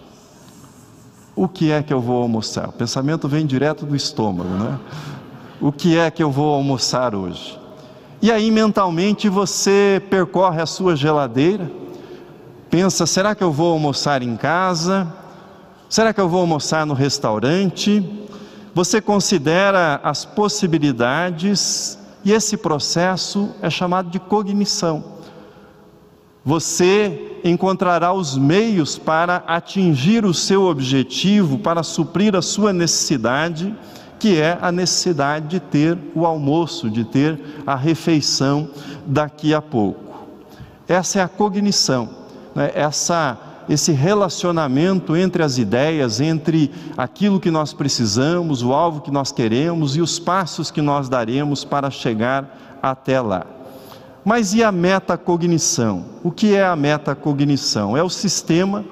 O 1.35 1.47
que 1.47 1.71
é 1.71 1.81
que 1.81 1.91
eu 1.91 1.99
vou 1.99 2.21
almoçar? 2.21 2.69
O 2.69 2.73
pensamento 2.73 3.27
vem 3.27 3.43
direto 3.43 3.87
do 3.87 3.95
estômago, 3.95 4.49
né? 4.49 4.79
O 5.61 5.71
que 5.71 5.95
é 5.95 6.09
que 6.09 6.23
eu 6.23 6.31
vou 6.31 6.55
almoçar 6.55 7.13
hoje? 7.13 7.59
E 8.19 8.31
aí 8.31 8.49
mentalmente 8.49 9.29
você 9.29 10.01
percorre 10.09 10.59
a 10.59 10.65
sua 10.65 10.95
geladeira, 10.95 11.71
pensa: 12.69 13.05
será 13.05 13.35
que 13.35 13.43
eu 13.43 13.51
vou 13.51 13.71
almoçar 13.71 14.23
em 14.23 14.35
casa? 14.35 15.07
Será 15.87 16.13
que 16.13 16.19
eu 16.19 16.27
vou 16.27 16.41
almoçar 16.41 16.85
no 16.85 16.93
restaurante? 16.93 18.03
Você 18.73 18.99
considera 18.99 19.99
as 20.03 20.25
possibilidades 20.25 21.99
e 22.23 22.31
esse 22.31 22.57
processo 22.57 23.51
é 23.61 23.69
chamado 23.69 24.09
de 24.09 24.19
cognição. 24.19 25.03
Você 26.43 27.37
encontrará 27.43 28.13
os 28.13 28.35
meios 28.37 28.97
para 28.97 29.43
atingir 29.45 30.25
o 30.25 30.33
seu 30.33 30.63
objetivo, 30.63 31.59
para 31.59 31.83
suprir 31.83 32.35
a 32.35 32.41
sua 32.41 32.73
necessidade 32.73 33.75
que 34.21 34.39
é 34.39 34.55
a 34.61 34.71
necessidade 34.71 35.47
de 35.47 35.59
ter 35.59 35.97
o 36.13 36.27
almoço, 36.27 36.91
de 36.91 37.03
ter 37.03 37.39
a 37.65 37.75
refeição 37.75 38.69
daqui 39.03 39.51
a 39.51 39.59
pouco. 39.59 40.27
Essa 40.87 41.17
é 41.17 41.23
a 41.23 41.27
cognição, 41.27 42.07
né? 42.53 42.71
essa, 42.75 43.35
esse 43.67 43.91
relacionamento 43.91 45.15
entre 45.15 45.41
as 45.41 45.57
ideias, 45.57 46.21
entre 46.21 46.69
aquilo 46.95 47.39
que 47.39 47.49
nós 47.49 47.73
precisamos, 47.73 48.61
o 48.61 48.73
alvo 48.73 49.01
que 49.01 49.09
nós 49.09 49.31
queremos 49.31 49.95
e 49.95 50.01
os 50.01 50.19
passos 50.19 50.69
que 50.69 50.83
nós 50.83 51.09
daremos 51.09 51.65
para 51.65 51.89
chegar 51.89 52.77
até 52.79 53.19
lá. 53.19 53.43
Mas 54.23 54.53
e 54.53 54.63
a 54.63 54.71
metacognição? 54.71 56.05
O 56.23 56.29
que 56.29 56.53
é 56.53 56.63
a 56.63 56.75
metacognição? 56.75 57.97
É 57.97 58.03
o 58.03 58.09
sistema 58.09 58.85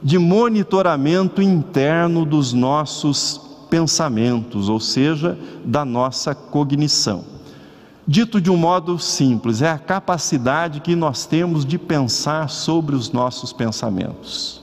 de 0.00 0.18
monitoramento 0.18 1.42
interno 1.42 2.24
dos 2.24 2.52
nossos 2.52 3.47
pensamentos, 3.70 4.68
ou 4.68 4.80
seja, 4.80 5.38
da 5.64 5.84
nossa 5.84 6.34
cognição. 6.34 7.24
Dito 8.06 8.40
de 8.40 8.50
um 8.50 8.56
modo 8.56 8.98
simples, 8.98 9.60
é 9.60 9.70
a 9.70 9.78
capacidade 9.78 10.80
que 10.80 10.96
nós 10.96 11.26
temos 11.26 11.64
de 11.64 11.78
pensar 11.78 12.48
sobre 12.48 12.96
os 12.96 13.12
nossos 13.12 13.52
pensamentos. 13.52 14.62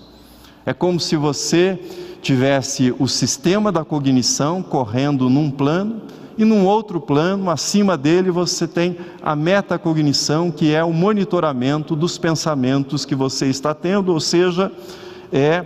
É 0.65 0.73
como 0.73 0.99
se 0.99 1.15
você 1.15 1.79
tivesse 2.23 2.93
o 2.97 3.07
sistema 3.07 3.71
da 3.71 3.85
cognição 3.85 4.63
correndo 4.63 5.29
num 5.29 5.51
plano 5.51 6.01
e 6.37 6.43
num 6.43 6.65
outro 6.65 6.99
plano, 6.99 7.49
acima 7.49 7.95
dele, 7.95 8.31
você 8.31 8.67
tem 8.67 8.97
a 9.21 9.35
metacognição, 9.35 10.51
que 10.51 10.73
é 10.73 10.83
o 10.83 10.91
monitoramento 10.91 11.95
dos 11.95 12.17
pensamentos 12.17 13.05
que 13.05 13.15
você 13.15 13.45
está 13.45 13.73
tendo, 13.73 14.11
ou 14.11 14.19
seja, 14.19 14.71
é 15.31 15.63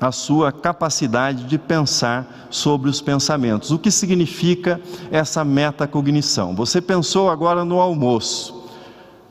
a 0.00 0.12
sua 0.12 0.52
capacidade 0.52 1.44
de 1.44 1.58
pensar 1.58 2.48
sobre 2.50 2.90
os 2.90 3.00
pensamentos. 3.00 3.70
O 3.70 3.78
que 3.78 3.90
significa 3.90 4.80
essa 5.10 5.44
metacognição? 5.44 6.54
Você 6.54 6.80
pensou 6.80 7.30
agora 7.30 7.64
no 7.64 7.80
almoço 7.80 8.64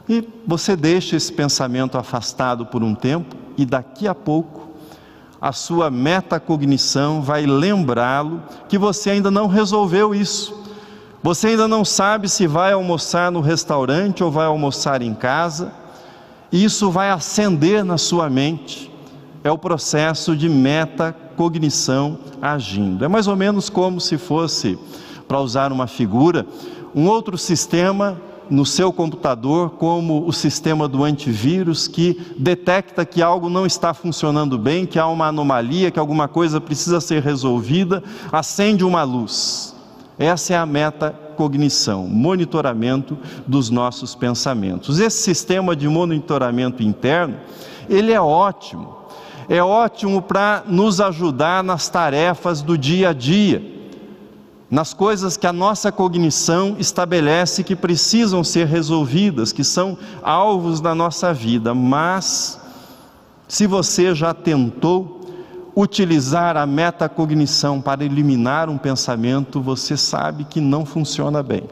e 0.10 0.28
você 0.46 0.76
deixa 0.76 1.16
esse 1.16 1.32
pensamento 1.32 1.98
afastado 1.98 2.66
por 2.66 2.84
um 2.84 2.96
tempo 2.96 3.36
e 3.58 3.66
daqui 3.66 4.08
a 4.08 4.16
pouco 4.16 4.70
a 5.40 5.52
sua 5.52 5.92
metacognição 5.92 7.22
vai 7.22 7.46
lembrá-lo 7.46 8.42
que 8.68 8.78
você 8.78 9.12
ainda 9.12 9.30
não 9.30 9.48
resolveu 9.48 10.16
isso. 10.16 10.64
Você 11.22 11.48
ainda 11.48 11.68
não 11.68 11.86
sabe 11.86 12.28
se 12.30 12.48
vai 12.48 12.72
almoçar 12.72 13.32
no 13.32 13.42
restaurante 13.42 14.24
ou 14.24 14.32
vai 14.32 14.46
almoçar 14.46 15.02
em 15.02 15.14
casa. 15.14 15.72
E 16.52 16.64
isso 16.64 16.90
vai 16.90 17.10
acender 17.10 17.84
na 17.84 17.98
sua 17.98 18.30
mente 18.30 18.95
é 19.46 19.52
o 19.52 19.60
processo 19.60 20.36
de 20.36 20.50
metacognição 20.50 22.18
agindo. 22.42 23.06
É 23.06 23.08
mais 23.08 23.28
ou 23.28 23.36
menos 23.36 23.70
como 23.70 24.02
se 24.02 24.18
fosse, 24.18 24.76
para 25.28 25.40
usar 25.40 25.72
uma 25.72 25.86
figura, 25.86 26.48
um 26.96 27.08
outro 27.08 27.38
sistema 27.38 28.20
no 28.50 28.66
seu 28.66 28.92
computador, 28.92 29.70
como 29.72 30.28
o 30.28 30.34
sistema 30.34 30.88
do 30.88 31.04
antivírus, 31.04 31.88
que 31.88 32.20
detecta 32.40 33.06
que 33.06 33.22
algo 33.22 33.48
não 33.48 33.68
está 33.68 33.94
funcionando 33.94 34.58
bem, 34.58 34.84
que 34.84 34.98
há 34.98 35.08
uma 35.08 35.28
anomalia, 35.28 35.92
que 35.92 36.00
alguma 36.00 36.28
coisa 36.28 36.60
precisa 36.60 37.00
ser 37.00 37.22
resolvida, 37.22 38.04
acende 38.32 38.84
uma 38.84 39.04
luz. 39.04 39.76
Essa 40.18 40.56
é 40.56 40.58
a 40.58 40.66
metacognição, 40.66 42.08
monitoramento 42.08 43.16
dos 43.46 43.70
nossos 43.70 44.16
pensamentos. 44.16 44.98
Esse 45.00 45.22
sistema 45.22 45.76
de 45.76 45.88
monitoramento 45.88 46.82
interno, 46.82 47.36
ele 47.88 48.12
é 48.12 48.20
ótimo 48.20 49.05
é 49.48 49.62
ótimo 49.62 50.22
para 50.22 50.64
nos 50.68 51.00
ajudar 51.00 51.64
nas 51.64 51.90
tarefas 51.90 52.62
do 52.62 52.78
dia 52.78 53.10
a 53.10 53.14
dia, 53.14 53.62
nas 54.70 54.94
coisas 54.94 55.38
que 55.38 55.46
a 55.48 55.54
nossa 55.54 55.92
cognição 55.92 56.76
estabelece 56.80 57.64
que 57.64 57.76
precisam 57.76 58.44
ser 58.44 58.68
resolvidas, 58.68 59.52
que 59.52 59.64
são 59.64 59.98
alvos 60.24 60.82
da 60.82 60.96
nossa 60.96 61.34
vida. 61.34 61.74
Mas, 61.74 62.60
se 63.48 63.68
você 63.68 64.16
já 64.16 64.34
tentou 64.34 65.22
utilizar 65.76 66.56
a 66.56 66.66
metacognição 66.66 67.82
para 67.82 68.04
eliminar 68.04 68.70
um 68.70 68.78
pensamento, 68.78 69.62
você 69.62 69.98
sabe 69.98 70.46
que 70.46 70.62
não 70.62 70.86
funciona 70.86 71.44
bem. 71.44 71.64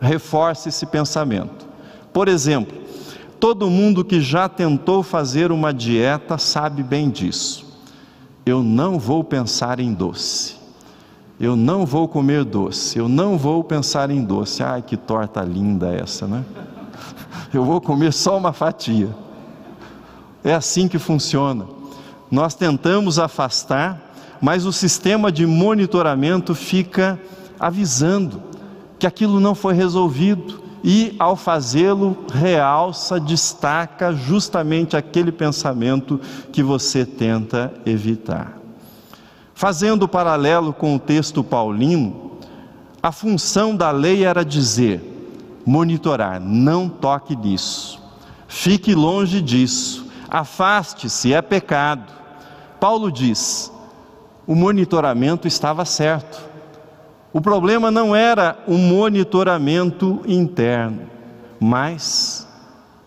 Reforce 0.00 0.70
esse 0.70 0.86
pensamento. 0.86 1.66
Por 2.12 2.28
exemplo, 2.28 2.81
todo 3.42 3.68
mundo 3.68 4.04
que 4.04 4.20
já 4.20 4.48
tentou 4.48 5.02
fazer 5.02 5.50
uma 5.50 5.74
dieta 5.74 6.38
sabe 6.38 6.80
bem 6.80 7.10
disso. 7.10 7.66
Eu 8.46 8.62
não 8.62 9.00
vou 9.00 9.24
pensar 9.24 9.80
em 9.80 9.92
doce. 9.92 10.54
Eu 11.40 11.56
não 11.56 11.84
vou 11.84 12.06
comer 12.06 12.44
doce. 12.44 13.00
Eu 13.00 13.08
não 13.08 13.36
vou 13.36 13.64
pensar 13.64 14.12
em 14.12 14.22
doce. 14.22 14.62
Ai, 14.62 14.80
que 14.80 14.96
torta 14.96 15.42
linda 15.42 15.92
essa, 15.92 16.24
né? 16.28 16.44
Eu 17.52 17.64
vou 17.64 17.80
comer 17.80 18.12
só 18.12 18.38
uma 18.38 18.52
fatia. 18.52 19.10
É 20.44 20.54
assim 20.54 20.86
que 20.86 20.96
funciona. 21.00 21.66
Nós 22.30 22.54
tentamos 22.54 23.18
afastar, 23.18 24.14
mas 24.40 24.64
o 24.64 24.72
sistema 24.72 25.32
de 25.32 25.44
monitoramento 25.46 26.54
fica 26.54 27.20
avisando 27.58 28.40
que 29.00 29.06
aquilo 29.06 29.40
não 29.40 29.56
foi 29.56 29.74
resolvido 29.74 30.61
e, 30.84 31.14
ao 31.18 31.36
fazê-lo, 31.36 32.24
realça, 32.32 33.20
destaca 33.20 34.12
justamente 34.12 34.96
aquele 34.96 35.30
pensamento 35.30 36.20
que 36.50 36.62
você 36.62 37.06
tenta 37.06 37.72
evitar. 37.86 38.58
Fazendo 39.54 40.08
paralelo 40.08 40.72
com 40.72 40.96
o 40.96 40.98
texto 40.98 41.44
paulino, 41.44 42.32
a 43.02 43.12
função 43.12 43.76
da 43.76 43.90
lei 43.90 44.24
era 44.24 44.44
dizer, 44.44 45.00
monitorar, 45.64 46.40
não 46.40 46.88
toque 46.88 47.36
nisso, 47.36 48.02
fique 48.48 48.94
longe 48.94 49.40
disso, 49.40 50.06
afaste-se, 50.28 51.32
é 51.32 51.40
pecado. 51.40 52.12
Paulo 52.80 53.12
diz: 53.12 53.72
o 54.46 54.54
monitoramento 54.54 55.46
estava 55.46 55.84
certo. 55.84 56.51
O 57.32 57.40
problema 57.40 57.90
não 57.90 58.14
era 58.14 58.58
o 58.66 58.76
monitoramento 58.76 60.20
interno, 60.26 61.02
mas 61.58 62.46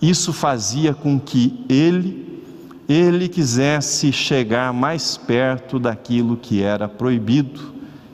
isso 0.02 0.34
fazia 0.34 0.94
com 0.94 1.20
que 1.20 1.64
ele, 1.70 2.42
ele 2.90 3.28
quisesse 3.28 4.12
chegar 4.12 4.74
mais 4.74 5.16
perto 5.16 5.78
daquilo 5.78 6.38
que 6.38 6.64
era 6.64 6.88
proibido 6.88 7.74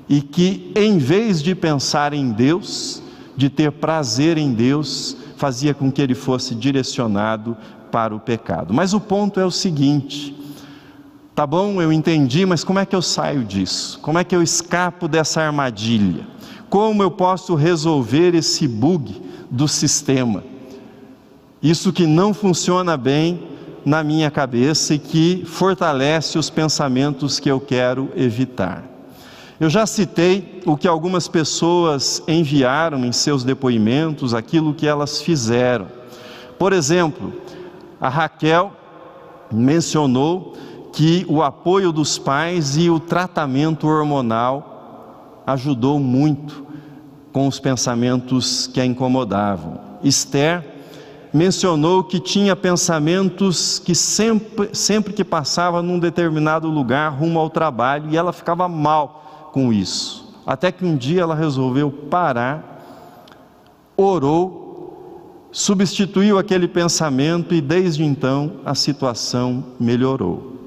e 0.09 0.21
que, 0.21 0.73
em 0.75 0.97
vez 0.97 1.41
de 1.41 1.55
pensar 1.55 2.13
em 2.13 2.31
Deus, 2.31 3.01
de 3.37 3.49
ter 3.49 3.71
prazer 3.71 4.37
em 4.37 4.53
Deus, 4.53 5.15
fazia 5.37 5.73
com 5.73 5.89
que 5.89 6.01
ele 6.01 6.13
fosse 6.13 6.53
direcionado 6.53 7.55
para 7.89 8.13
o 8.13 8.19
pecado. 8.19 8.73
Mas 8.73 8.93
o 8.93 8.99
ponto 8.99 9.39
é 9.39 9.45
o 9.45 9.51
seguinte: 9.51 10.35
tá 11.41 11.47
bom, 11.47 11.81
eu 11.81 11.91
entendi, 11.91 12.45
mas 12.45 12.63
como 12.63 12.77
é 12.77 12.85
que 12.85 12.95
eu 12.95 13.01
saio 13.01 13.43
disso? 13.43 13.97
Como 14.03 14.19
é 14.19 14.23
que 14.23 14.35
eu 14.35 14.43
escapo 14.43 15.07
dessa 15.07 15.41
armadilha? 15.41 16.27
Como 16.69 17.01
eu 17.01 17.09
posso 17.09 17.55
resolver 17.55 18.35
esse 18.35 18.67
bug 18.67 19.19
do 19.49 19.67
sistema? 19.67 20.43
Isso 21.59 21.91
que 21.91 22.05
não 22.05 22.31
funciona 22.31 22.95
bem 22.95 23.41
na 23.83 24.03
minha 24.03 24.29
cabeça 24.29 24.93
e 24.93 24.99
que 24.99 25.43
fortalece 25.47 26.37
os 26.37 26.51
pensamentos 26.51 27.39
que 27.39 27.49
eu 27.49 27.59
quero 27.59 28.11
evitar. 28.15 28.83
Eu 29.59 29.67
já 29.67 29.87
citei 29.87 30.61
o 30.63 30.77
que 30.77 30.87
algumas 30.87 31.27
pessoas 31.27 32.21
enviaram 32.27 33.03
em 33.03 33.11
seus 33.11 33.43
depoimentos, 33.43 34.35
aquilo 34.35 34.75
que 34.75 34.85
elas 34.85 35.19
fizeram. 35.19 35.87
Por 36.59 36.71
exemplo, 36.71 37.33
a 37.99 38.09
Raquel 38.09 38.73
mencionou 39.51 40.55
que 40.91 41.25
o 41.29 41.41
apoio 41.41 41.91
dos 41.91 42.17
pais 42.17 42.77
e 42.77 42.89
o 42.89 42.99
tratamento 42.99 43.87
hormonal 43.87 45.43
ajudou 45.45 45.99
muito 45.99 46.65
com 47.31 47.47
os 47.47 47.59
pensamentos 47.59 48.67
que 48.67 48.81
a 48.81 48.85
incomodavam. 48.85 49.79
Esther 50.03 50.63
mencionou 51.33 52.03
que 52.03 52.19
tinha 52.19 52.55
pensamentos 52.55 53.79
que 53.79 53.95
sempre, 53.95 54.69
sempre 54.73 55.13
que 55.13 55.23
passava 55.23 55.81
num 55.81 55.97
determinado 55.97 56.67
lugar 56.67 57.09
rumo 57.09 57.39
ao 57.39 57.49
trabalho 57.49 58.09
e 58.11 58.17
ela 58.17 58.33
ficava 58.33 58.67
mal 58.67 59.49
com 59.53 59.71
isso. 59.71 60.29
Até 60.45 60.71
que 60.71 60.83
um 60.83 60.97
dia 60.97 61.21
ela 61.21 61.35
resolveu 61.35 61.89
parar, 61.89 62.83
orou 63.95 64.61
substituiu 65.51 66.37
aquele 66.37 66.67
pensamento 66.67 67.53
e 67.53 67.59
desde 67.61 68.03
então 68.03 68.53
a 68.65 68.73
situação 68.73 69.63
melhorou. 69.79 70.60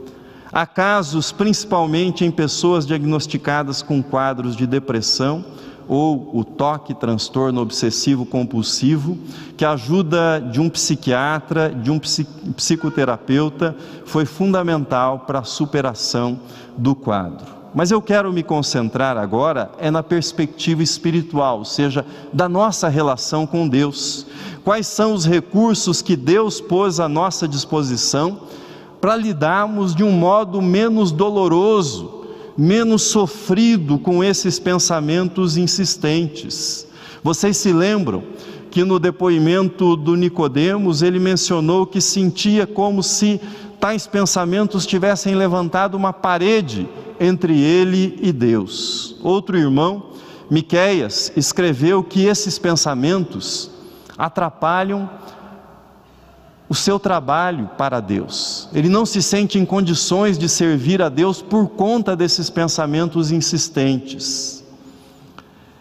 Há 0.54 0.66
casos, 0.66 1.32
principalmente 1.32 2.24
em 2.24 2.30
pessoas 2.30 2.86
diagnosticadas 2.86 3.82
com 3.82 4.00
quadros 4.00 4.54
de 4.54 4.68
depressão 4.68 5.44
ou 5.88 6.30
o 6.32 6.44
toque 6.44 6.94
transtorno 6.94 7.60
obsessivo 7.60 8.24
compulsivo, 8.24 9.18
que 9.56 9.64
a 9.64 9.72
ajuda 9.72 10.38
de 10.38 10.60
um 10.60 10.70
psiquiatra, 10.70 11.70
de 11.70 11.90
um 11.90 11.98
psicoterapeuta 11.98 13.74
foi 14.06 14.24
fundamental 14.24 15.24
para 15.26 15.40
a 15.40 15.44
superação 15.44 16.38
do 16.78 16.94
quadro. 16.94 17.52
Mas 17.74 17.90
eu 17.90 18.00
quero 18.00 18.32
me 18.32 18.44
concentrar 18.44 19.16
agora 19.18 19.72
é 19.80 19.90
na 19.90 20.04
perspectiva 20.04 20.84
espiritual, 20.84 21.58
ou 21.58 21.64
seja, 21.64 22.06
da 22.32 22.48
nossa 22.48 22.88
relação 22.88 23.44
com 23.44 23.68
Deus. 23.68 24.24
Quais 24.62 24.86
são 24.86 25.14
os 25.14 25.26
recursos 25.26 26.00
que 26.00 26.14
Deus 26.14 26.60
pôs 26.60 27.00
à 27.00 27.08
nossa 27.08 27.48
disposição 27.48 28.38
para 29.04 29.16
lidarmos 29.16 29.94
de 29.94 30.02
um 30.02 30.10
modo 30.10 30.62
menos 30.62 31.12
doloroso, 31.12 32.24
menos 32.56 33.02
sofrido 33.02 33.98
com 33.98 34.24
esses 34.24 34.58
pensamentos 34.58 35.58
insistentes? 35.58 36.86
Vocês 37.22 37.58
se 37.58 37.70
lembram 37.70 38.22
que 38.70 38.82
no 38.82 38.98
depoimento 38.98 39.94
do 39.94 40.16
Nicodemos 40.16 41.02
ele 41.02 41.18
mencionou 41.18 41.84
que 41.84 42.00
sentia 42.00 42.66
como 42.66 43.02
se 43.02 43.38
tais 43.78 44.06
pensamentos 44.06 44.86
tivessem 44.86 45.34
levantado 45.34 45.96
uma 45.96 46.14
parede 46.14 46.88
entre 47.20 47.60
ele 47.60 48.18
e 48.22 48.32
Deus. 48.32 49.16
Outro 49.22 49.58
irmão, 49.58 50.12
Miqueias, 50.48 51.30
escreveu 51.36 52.02
que 52.02 52.24
esses 52.24 52.58
pensamentos 52.58 53.70
atrapalham 54.16 55.10
o 56.68 56.74
seu 56.74 56.98
trabalho 56.98 57.70
para 57.76 58.00
Deus. 58.00 58.68
Ele 58.72 58.88
não 58.88 59.04
se 59.04 59.22
sente 59.22 59.58
em 59.58 59.64
condições 59.64 60.38
de 60.38 60.48
servir 60.48 61.02
a 61.02 61.08
Deus 61.08 61.42
por 61.42 61.68
conta 61.68 62.16
desses 62.16 62.48
pensamentos 62.48 63.30
insistentes. 63.30 64.64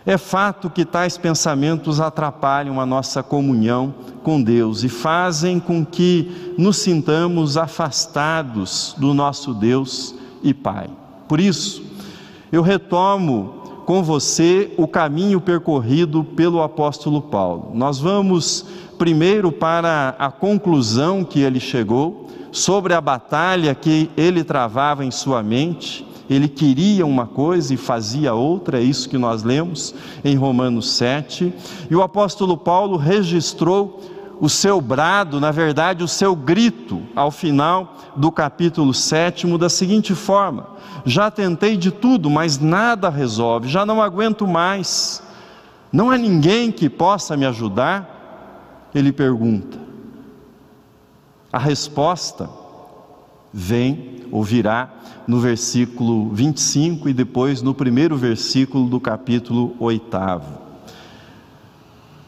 É 0.06 0.17
fato 0.17 0.69
que 0.69 0.84
tais 0.84 1.17
pensamentos 1.17 2.02
atrapalham 2.02 2.82
a 2.82 2.86
nossa 2.86 3.24
comunhão 3.24 3.96
com 4.22 4.41
Deus 4.41 4.84
e 4.84 4.89
fazem 4.89 5.62
com 5.62 5.86
que 5.86 6.54
nos 6.58 6.78
sintamos 6.78 7.56
afastados 7.56 8.93
do 8.98 9.13
nosso 9.13 9.54
Deus 9.54 10.13
e 10.43 10.54
Pai. 10.54 10.89
Por 11.28 11.39
isso, 11.39 11.82
eu 12.52 12.62
retomo 12.62 13.63
com 13.86 14.04
você 14.04 14.74
o 14.78 14.88
caminho 14.88 15.39
percorrido 15.39 16.24
pelo 16.24 16.62
apóstolo 16.62 17.22
Paulo. 17.22 17.72
Nós 17.74 17.98
vamos 18.00 18.65
primeiro 19.04 19.52
para 19.52 20.16
a 20.18 20.32
conclusão 20.32 21.26
que 21.26 21.42
ele 21.42 21.60
chegou 21.60 22.30
sobre 22.54 22.94
a 22.94 23.02
batalha 23.02 23.76
que 23.76 24.10
ele 24.16 24.46
travava 24.46 25.04
em 25.04 25.12
sua 25.12 25.44
mente. 25.44 26.08
Ele 26.30 26.48
queria 26.48 27.06
uma 27.06 27.28
coisa 27.28 27.74
e 27.74 27.78
fazia 27.78 28.34
outra, 28.34 28.80
é 28.80 28.82
isso 28.82 29.10
que 29.10 29.18
nós 29.18 29.44
lemos 29.44 29.94
em 30.24 30.38
Romanos 30.38 30.94
7. 30.94 31.54
E 31.92 31.94
o 31.94 32.02
apóstolo 32.02 32.56
Paulo 32.56 32.96
registrou 32.96 34.00
o 34.39 34.48
seu 34.48 34.80
brado, 34.80 35.38
na 35.38 35.52
verdade, 35.52 36.02
o 36.02 36.08
seu 36.08 36.34
grito, 36.34 37.02
ao 37.13 37.30
final 37.30 37.98
do 38.16 38.32
capítulo 38.32 38.94
7, 38.94 39.46
da 39.58 39.68
seguinte 39.68 40.16
forma: 40.16 40.68
Já 41.04 41.30
tentei 41.30 41.76
de 41.76 41.92
tudo, 41.92 42.30
mas 42.30 42.58
nada 42.58 43.10
resolve, 43.10 43.68
já 43.68 43.86
não 43.86 44.02
aguento 44.02 44.48
mais. 44.48 45.22
Não 45.92 46.10
há 46.10 46.18
ninguém 46.18 46.72
que 46.72 46.89
possa 46.89 47.36
me 47.36 47.46
ajudar? 47.46 48.12
Ele 48.94 49.12
pergunta. 49.12 49.78
A 51.52 51.60
resposta 51.60 52.50
vem 53.54 54.24
ou 54.32 54.44
virá 54.44 54.92
no 55.28 55.40
versículo 55.40 56.30
25 56.34 57.08
e 57.10 57.14
depois 57.14 57.62
no 57.62 57.74
primeiro 57.74 58.18
versículo 58.18 58.90
do 58.90 59.00
capítulo 59.00 59.76
8. 59.80 60.18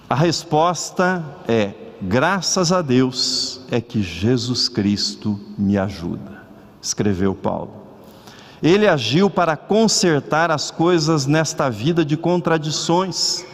A 0.07 0.15
resposta 0.15 1.23
é: 1.47 1.73
graças 2.01 2.71
a 2.71 2.81
Deus 2.81 3.61
é 3.71 3.81
que 3.81 4.03
Jesus 4.03 4.69
Cristo 4.69 5.39
me 5.57 5.77
ajuda, 5.77 6.43
escreveu 6.81 7.33
Paulo. 7.33 7.85
Ele 8.61 8.87
agiu 8.87 9.29
para 9.29 9.57
consertar 9.57 10.51
as 10.51 10.71
coisas 10.71 11.25
nesta 11.25 11.69
vida 11.69 12.05
de 12.05 12.15
contradições, 12.15 13.45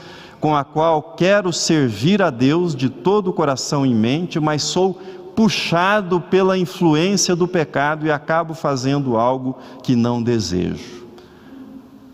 com 0.42 0.56
a 0.56 0.64
qual 0.64 1.14
quero 1.16 1.54
servir 1.54 2.20
a 2.20 2.32
Deus 2.32 2.76
de 2.76 2.90
todo 2.90 3.30
o 3.30 3.34
coração 3.34 3.86
e 3.86 3.94
mente, 3.94 4.40
mas 4.40 4.64
sou 4.64 5.00
puxado 5.36 6.20
pela 6.20 6.58
influência 6.58 7.36
do 7.36 7.48
pecado 7.48 8.08
e 8.08 8.12
acabo 8.12 8.56
fazendo 8.56 9.18
algo 9.18 9.56
que 9.84 9.96
não 9.96 10.22
desejo. 10.22 11.06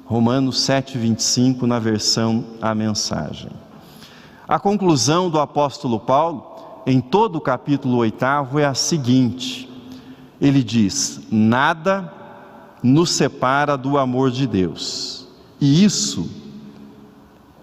Romanos 0.05 0.59
7:25 0.59 1.63
na 1.63 1.79
versão 1.79 2.43
a 2.61 2.75
mensagem. 2.75 3.49
A 4.45 4.59
conclusão 4.59 5.29
do 5.29 5.39
apóstolo 5.39 5.99
Paulo 5.99 6.45
em 6.85 6.99
todo 6.99 7.37
o 7.37 7.41
capítulo 7.41 7.97
8 7.97 8.59
é 8.59 8.65
a 8.65 8.73
seguinte: 8.73 9.69
ele 10.39 10.61
diz: 10.61 11.21
nada 11.31 12.13
nos 12.83 13.11
separa 13.11 13.77
do 13.77 13.97
amor 13.97 14.31
de 14.31 14.45
Deus, 14.45 15.27
e 15.59 15.83
isso 15.83 16.46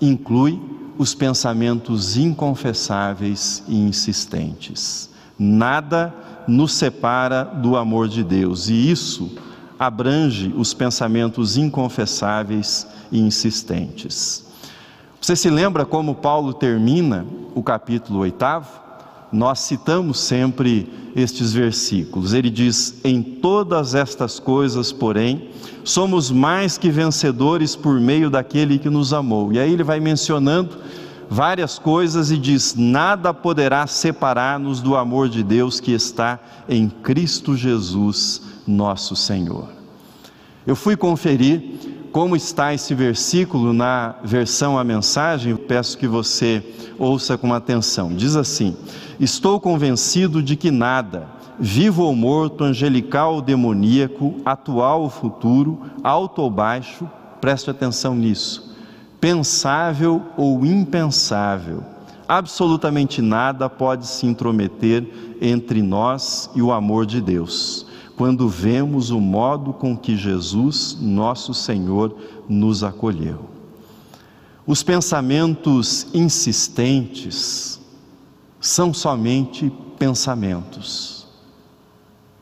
inclui 0.01 0.61
os 0.97 1.15
pensamentos 1.15 2.17
inconfessáveis 2.17 3.63
e 3.67 3.77
insistentes. 3.77 5.11
Nada 5.39 6.15
nos 6.47 6.75
separa 6.75 7.43
do 7.43 7.77
amor 7.77 8.09
de 8.09 8.23
Deus, 8.23 8.69
e 8.69 8.91
isso 8.91 9.37
abrange 9.79 10.55
os 10.57 10.73
pensamentos 10.73 11.57
inconfessáveis 11.57 12.87
e 13.11 13.19
insistentes. 13.19 14.45
Você 15.21 15.35
se 15.35 15.51
lembra 15.51 15.85
como 15.85 16.15
Paulo 16.15 16.53
termina 16.53 17.27
o 17.55 17.63
capítulo 17.63 18.21
oitavo? 18.21 18.84
Nós 19.35 19.59
citamos 19.59 20.21
sempre 20.21 20.89
estes 21.17 21.53
versículos. 21.53 22.33
Ele 22.33 22.49
diz: 22.49 23.01
Em 23.03 23.21
todas 23.21 23.95
estas 23.97 24.39
coisas, 24.39 24.93
porém, 24.93 25.49
somos 25.83 26.31
mais 26.31 26.79
que 26.79 26.89
vencedores 26.89 27.75
por 27.75 27.99
meio 27.99 28.31
daquele 28.31 28.79
que 28.79 28.89
nos 28.89 29.13
amou. 29.13 29.53
E 29.53 29.59
aí 29.59 29.73
ele 29.73 29.83
vai 29.83 29.99
mencionando 29.99 30.79
várias 31.29 31.81
coisas 31.81 32.31
e 32.31 32.39
diz: 32.39 32.77
Nada 32.77 33.35
poderá 33.35 33.89
separar-nos 33.89 34.81
do 34.81 34.95
amor 34.95 35.29
de 35.29 35.43
Deus 35.43 35.81
que 35.81 35.91
está 35.91 36.39
em 36.69 36.89
Cristo 36.89 37.57
Jesus, 37.57 38.41
nosso 38.65 39.17
Senhor. 39.17 39.69
Eu 40.65 40.77
fui 40.77 40.97
conferir 40.97 41.61
como 42.15 42.37
está 42.37 42.73
esse 42.73 42.95
versículo 42.95 43.73
na 43.73 44.15
versão 44.23 44.79
a 44.79 44.85
mensagem, 44.85 45.57
peço 45.57 45.99
que 45.99 46.07
você 46.07 46.63
ouça 46.97 47.37
com 47.37 47.53
atenção. 47.53 48.15
Diz 48.15 48.37
assim: 48.37 48.77
Estou 49.19 49.59
convencido 49.59 50.41
de 50.41 50.55
que 50.55 50.71
nada, 50.71 51.27
vivo 51.59 52.05
ou 52.05 52.15
morto, 52.15 52.63
angelical 52.63 53.35
ou 53.35 53.43
demoníaco, 53.43 54.37
atual 54.45 55.03
ou 55.03 55.11
futuro, 55.11 55.81
alto 56.05 56.41
ou 56.41 56.49
baixo, 56.49 57.11
preste 57.41 57.69
atenção 57.69 58.15
nisso, 58.15 58.77
pensável 59.21 60.23
ou 60.37 60.65
impensável, 60.65 61.83
absolutamente 62.29 63.21
nada 63.21 63.69
pode 63.69 64.07
se 64.07 64.25
intrometer 64.25 65.05
entre 65.41 65.83
nós 65.83 66.49
e 66.55 66.63
o 66.63 66.71
amor 66.71 67.07
de 67.07 67.21
Deus, 67.21 67.89
quando 68.17 68.49
vemos 68.49 69.11
o 69.11 69.21
modo 69.21 69.73
com 69.73 69.97
que 69.97 70.17
Jesus, 70.17 70.97
nosso 71.01 71.53
Senhor, 71.53 72.15
nos 72.49 72.85
acolheu. 72.85 73.41
Os 74.67 74.83
pensamentos 74.83 76.07
insistentes, 76.15 77.81
são 78.61 78.95
somente 78.95 79.71
pensamentos. 79.99 81.27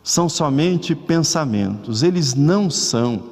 São 0.04 0.28
somente 0.28 0.94
pensamentos, 0.94 2.02
eles 2.02 2.34
não 2.34 2.70
são 2.70 3.22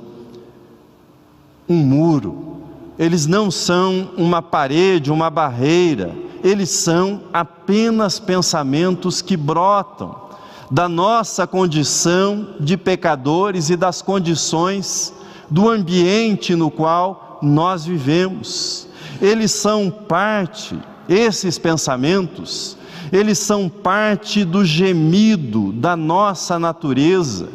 um 1.69 1.77
muro, 1.77 2.63
eles 2.99 3.27
não 3.27 3.51
são 3.51 4.11
uma 4.17 4.41
parede, 4.41 5.11
uma 5.11 5.31
barreira, 5.31 6.15
eles 6.43 6.71
são 6.71 7.23
apenas 7.33 8.19
pensamentos 8.19 9.21
que 9.21 9.37
brotam 9.37 10.30
da 10.71 10.89
nossa 10.89 11.47
condição 11.47 12.55
de 12.61 12.77
pecadores 12.77 13.71
e 13.71 13.77
das 13.77 14.01
condições 14.01 15.13
do 15.51 15.69
ambiente 15.69 16.55
no 16.55 16.71
qual 16.71 17.39
nós 17.43 17.85
vivemos. 17.85 18.87
Eles 19.21 19.51
são 19.51 19.91
parte, 19.91 20.79
esses 21.09 21.59
pensamentos, 21.59 22.77
eles 23.13 23.39
são 23.39 23.69
parte 23.69 24.45
do 24.45 24.65
gemido 24.65 25.73
da 25.73 25.97
nossa 25.97 26.59
natureza 26.59 27.49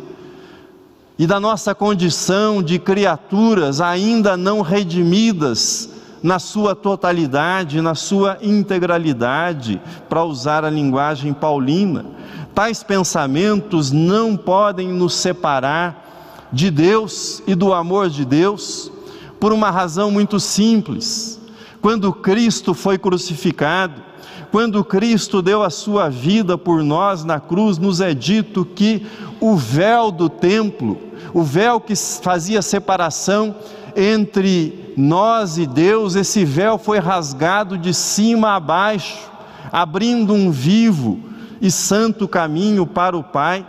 e 1.18 1.26
da 1.26 1.40
nossa 1.40 1.74
condição 1.74 2.62
de 2.62 2.78
criaturas 2.78 3.80
ainda 3.80 4.36
não 4.36 4.62
redimidas 4.62 5.95
na 6.26 6.40
sua 6.40 6.74
totalidade, 6.76 7.82
na 7.82 7.94
sua 7.94 8.40
integralidade, 8.42 9.80
para 10.10 10.24
usar 10.24 10.66
a 10.66 10.72
linguagem 10.72 11.32
paulina. 11.32 12.04
Tais 12.56 12.82
pensamentos 12.82 13.92
não 13.92 14.36
podem 14.36 14.88
nos 14.88 15.14
separar 15.14 16.50
de 16.52 16.72
Deus 16.72 17.44
e 17.46 17.54
do 17.54 17.72
amor 17.76 18.10
de 18.10 18.26
Deus, 18.26 18.92
por 19.40 19.54
uma 19.54 19.70
razão 19.70 20.10
muito 20.10 20.40
simples. 20.40 21.40
Quando 21.80 22.12
Cristo 22.12 22.74
foi 22.74 22.98
crucificado, 22.98 24.02
quando 24.52 24.84
Cristo 24.84 25.44
deu 25.44 25.62
a 25.62 25.70
sua 25.70 26.10
vida 26.10 26.58
por 26.58 26.82
nós 26.82 27.24
na 27.24 27.40
cruz, 27.40 27.78
nos 27.78 28.02
é 28.02 28.16
dito 28.16 28.66
que 28.66 29.06
o 29.40 29.56
véu 29.56 30.10
do 30.10 30.28
templo, 30.28 30.98
o 31.36 31.44
véu 31.44 31.80
que 31.80 31.96
fazia 31.96 32.64
separação 32.64 33.54
entre 33.96 34.85
nós 34.98 35.58
e 35.58 35.66
Deus, 35.66 36.16
esse 36.16 36.46
véu 36.46 36.78
foi 36.78 37.00
rasgado 37.00 37.78
de 37.78 37.94
cima 37.94 38.56
a 38.56 38.60
baixo, 38.60 39.30
abrindo 39.72 40.34
um 40.34 40.52
vivo 40.52 41.20
e 41.62 41.70
santo 41.70 42.28
caminho 42.28 42.86
para 42.86 43.18
o 43.18 43.24
Pai. 43.24 43.66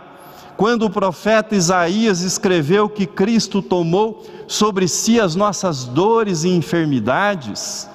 Quando 0.55 0.85
o 0.85 0.89
profeta 0.89 1.55
Isaías 1.55 2.21
escreveu 2.21 2.89
que 2.89 3.05
Cristo 3.05 3.61
tomou 3.61 4.25
sobre 4.47 4.87
si 4.87 5.19
as 5.19 5.35
nossas 5.35 5.83
dores 5.83 6.43
e 6.43 6.49
enfermidades, 6.49 7.89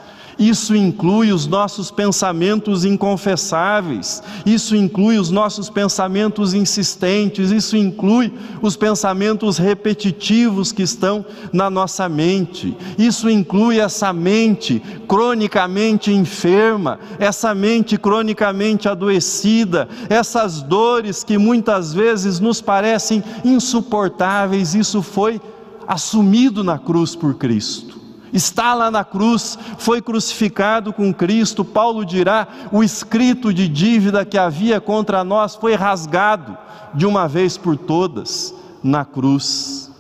isso 0.49 0.75
inclui 0.75 1.33
os 1.33 1.47
nossos 1.47 1.91
pensamentos 1.91 2.85
inconfessáveis, 2.85 4.23
isso 4.45 4.75
inclui 4.75 5.19
os 5.19 5.31
nossos 5.31 5.69
pensamentos 5.69 6.55
insistentes, 6.55 7.51
isso 7.51 7.77
inclui 7.77 8.33
os 8.61 8.77
pensamentos 8.77 9.59
repetitivos 9.59 10.73
que 10.73 10.83
estão 10.83 11.25
na 11.53 11.69
nossa 11.69 12.09
mente, 12.09 12.77
isso 12.99 13.29
inclui 13.29 13.79
essa 13.79 14.13
mente 14.13 14.83
cronicamente 15.07 16.11
enferma, 16.13 16.99
essa 17.19 17.55
mente 17.55 17.97
cronicamente 17.99 18.89
adoecida, 18.89 19.89
essas 20.09 20.63
dores 20.63 21.23
que 21.23 21.37
muitas 21.39 21.93
vezes 21.93 22.41
nos 22.41 22.61
parecem 22.61 23.23
insuportáveis, 23.45 24.75
isso 24.75 25.03
foi 25.03 25.41
assumido 25.87 26.65
na 26.65 26.79
cruz 26.79 27.15
por 27.15 27.35
Cristo 27.35 27.92
está 28.33 28.75
lá 28.75 28.91
na 28.91 29.05
cruz, 29.05 29.59
foi 29.79 30.01
crucificado 30.01 30.93
com 30.93 31.13
Cristo. 31.13 31.65
Paulo 31.65 32.05
dirá: 32.05 32.49
o 32.73 32.83
escrito 32.83 33.53
de 33.53 33.69
dívida 33.69 34.25
que 34.25 34.39
havia 34.39 34.81
contra 34.81 35.23
nós 35.23 35.55
foi 35.55 35.75
rasgado 35.75 36.57
de 36.95 37.07
uma 37.07 37.29
vez 37.29 37.57
por 37.57 37.77
todas 37.77 38.55
na 38.83 39.05
cruz. 39.05 39.91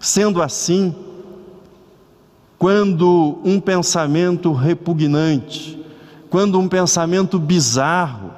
Sendo 0.00 0.42
assim, 0.42 0.94
quando 2.58 3.38
um 3.44 3.60
pensamento 3.60 4.52
repugnante, 4.52 5.80
quando 6.28 6.58
um 6.58 6.68
pensamento 6.68 7.38
bizarro 7.38 8.32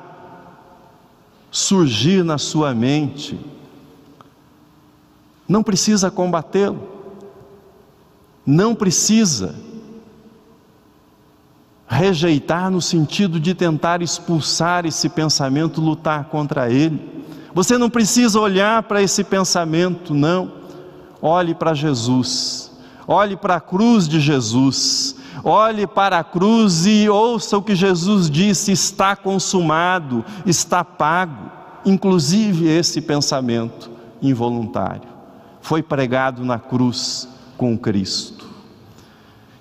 surgir 1.50 2.22
na 2.22 2.36
sua 2.36 2.74
mente, 2.74 3.40
não 5.48 5.62
precisa 5.62 6.10
combatê-lo 6.10 6.95
não 8.46 8.74
precisa 8.74 9.54
rejeitar 11.88 12.70
no 12.70 12.80
sentido 12.80 13.40
de 13.40 13.54
tentar 13.54 14.02
expulsar 14.02 14.86
esse 14.86 15.08
pensamento, 15.08 15.80
lutar 15.80 16.24
contra 16.26 16.70
ele. 16.70 17.24
Você 17.54 17.78
não 17.78 17.88
precisa 17.88 18.40
olhar 18.40 18.82
para 18.84 19.02
esse 19.02 19.24
pensamento, 19.24 20.14
não. 20.14 20.52
Olhe 21.22 21.54
para 21.54 21.74
Jesus, 21.74 22.70
olhe 23.06 23.36
para 23.36 23.56
a 23.56 23.60
cruz 23.60 24.06
de 24.06 24.20
Jesus, 24.20 25.16
olhe 25.42 25.86
para 25.86 26.18
a 26.18 26.24
cruz 26.24 26.86
e 26.86 27.08
ouça 27.08 27.56
o 27.56 27.62
que 27.62 27.74
Jesus 27.74 28.30
disse: 28.30 28.72
está 28.72 29.16
consumado, 29.16 30.24
está 30.44 30.84
pago. 30.84 31.50
Inclusive 31.84 32.68
esse 32.68 33.00
pensamento 33.00 33.90
involuntário 34.20 35.16
foi 35.66 35.82
pregado 35.82 36.44
na 36.44 36.58
cruz 36.58 37.28
com 37.56 37.76
Cristo. 37.76 38.35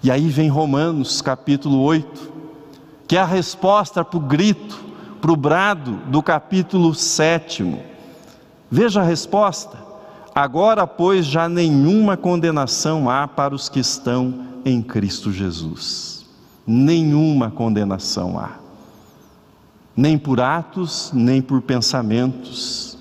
E 0.05 0.11
aí 0.11 0.29
vem 0.29 0.49
Romanos 0.49 1.19
capítulo 1.19 1.81
8, 1.81 2.31
que 3.07 3.17
é 3.17 3.19
a 3.19 3.25
resposta 3.25 4.05
para 4.05 4.17
o 4.17 4.19
grito, 4.19 4.79
para 5.19 5.31
o 5.31 5.35
brado 5.35 5.93
do 6.11 6.21
capítulo 6.21 6.93
7. 6.93 7.75
Veja 8.69 9.01
a 9.01 9.03
resposta. 9.03 9.75
Agora, 10.35 10.85
pois, 10.85 11.25
já 11.25 11.49
nenhuma 11.49 12.15
condenação 12.15 13.09
há 13.09 13.27
para 13.27 13.55
os 13.55 13.67
que 13.67 13.79
estão 13.79 14.41
em 14.63 14.79
Cristo 14.79 15.31
Jesus. 15.31 16.23
Nenhuma 16.67 17.49
condenação 17.49 18.37
há. 18.37 18.59
nem 19.97 20.19
por 20.19 20.39
atos, 20.39 21.09
nem 21.15 21.41
por 21.41 21.63
pensamentos. 21.63 22.95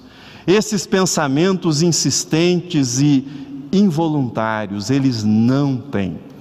Esses 0.46 0.86
pensamentos 0.86 1.82
insistentes 1.82 2.98
e 2.98 3.28
involuntários, 3.70 4.88
eles 4.88 5.22
não 5.22 5.76
têm 5.76 6.32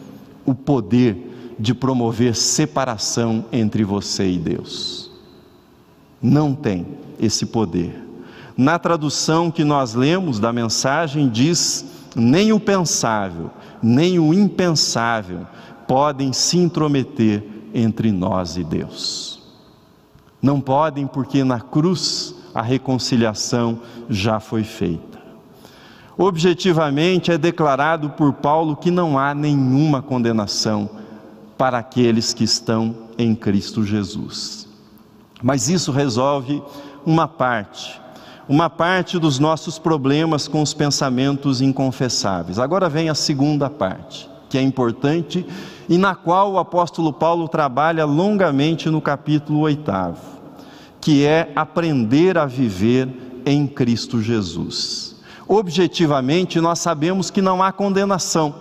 o 0.46 0.54
poder 0.54 1.56
de 1.60 1.74
promover 1.74 2.36
separação 2.36 3.46
entre 3.52 3.84
você 3.84 4.30
e 4.30 4.38
Deus. 4.38 5.12
Não 6.22 6.54
tem 6.54 6.86
esse 7.20 7.46
poder. 7.46 8.02
Na 8.56 8.78
tradução 8.78 9.50
que 9.50 9.64
nós 9.64 9.94
lemos 9.94 10.40
da 10.40 10.54
mensagem, 10.54 11.30
diz: 11.30 11.86
nem 12.16 12.52
o 12.54 12.60
pensável, 12.60 13.50
nem 13.82 14.20
o 14.20 14.34
impensável 14.34 15.48
podem 15.88 16.32
se 16.32 16.58
intrometer 16.58 17.44
entre 17.74 18.12
nós 18.12 18.58
e 18.58 18.64
Deus. 18.64 19.42
Não 20.42 20.60
podem, 20.60 21.08
porque 21.08 21.44
na 21.44 21.60
cruz 21.60 22.36
a 22.54 22.62
reconciliação 22.62 23.80
já 24.10 24.40
foi 24.40 24.64
feita. 24.64 25.23
Objetivamente 26.18 27.32
é 27.32 27.38
declarado 27.38 28.12
por 28.12 28.34
Paulo 28.34 28.76
que 28.76 28.92
não 28.92 29.18
há 29.18 29.34
nenhuma 29.34 30.02
condenação 30.02 30.90
para 31.58 31.80
aqueles 31.80 32.34
que 32.34 32.44
estão 32.44 32.96
em 33.18 33.34
Cristo 33.34 33.84
Jesus. 33.84 34.68
Mas 35.42 35.70
isso 35.70 35.92
resolve 35.92 36.62
uma 37.06 37.28
parte, 37.28 38.00
uma 38.48 38.70
parte 38.70 39.18
dos 39.18 39.40
nossos 39.40 39.80
problemas 39.80 40.48
com 40.48 40.62
os 40.62 40.74
pensamentos 40.74 41.62
inconfessáveis. 41.62 42.60
Agora 42.60 42.88
vem 42.88 43.10
a 43.10 43.16
segunda 43.16 43.70
parte, 43.70 44.30
que 44.50 44.58
é 44.58 44.62
importante 44.62 45.46
e 45.90 45.98
na 45.98 46.16
qual 46.16 46.54
o 46.54 46.60
apóstolo 46.60 47.12
Paulo 47.12 47.48
trabalha 47.48 48.06
longamente 48.06 48.90
no 48.90 49.02
capítulo 49.02 49.60
8, 49.62 49.92
que 51.02 51.26
é 51.26 51.52
aprender 51.56 52.38
a 52.38 52.46
viver 52.46 53.42
em 53.46 53.68
Cristo 53.68 54.22
Jesus. 54.22 55.13
Objetivamente, 55.48 56.60
nós 56.60 56.80
sabemos 56.80 57.30
que 57.30 57.42
não 57.42 57.62
há 57.62 57.72
condenação 57.72 58.54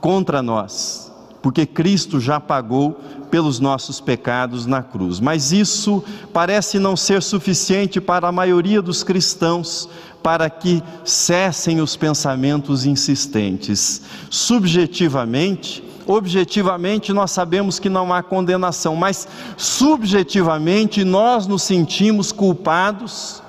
contra 0.00 0.42
nós, 0.42 1.12
porque 1.42 1.66
Cristo 1.66 2.20
já 2.20 2.38
pagou 2.40 2.98
pelos 3.30 3.60
nossos 3.60 4.00
pecados 4.00 4.66
na 4.66 4.82
cruz. 4.82 5.20
Mas 5.20 5.52
isso 5.52 6.02
parece 6.32 6.78
não 6.78 6.96
ser 6.96 7.22
suficiente 7.22 8.00
para 8.00 8.28
a 8.28 8.32
maioria 8.32 8.82
dos 8.82 9.02
cristãos 9.02 9.88
para 10.22 10.50
que 10.50 10.82
cessem 11.04 11.80
os 11.80 11.96
pensamentos 11.96 12.84
insistentes. 12.84 14.02
Subjetivamente, 14.28 15.82
objetivamente 16.06 17.12
nós 17.12 17.30
sabemos 17.30 17.78
que 17.78 17.88
não 17.88 18.12
há 18.12 18.22
condenação, 18.22 18.96
mas 18.96 19.26
subjetivamente 19.56 21.04
nós 21.04 21.46
nos 21.46 21.62
sentimos 21.62 22.32
culpados, 22.32 23.42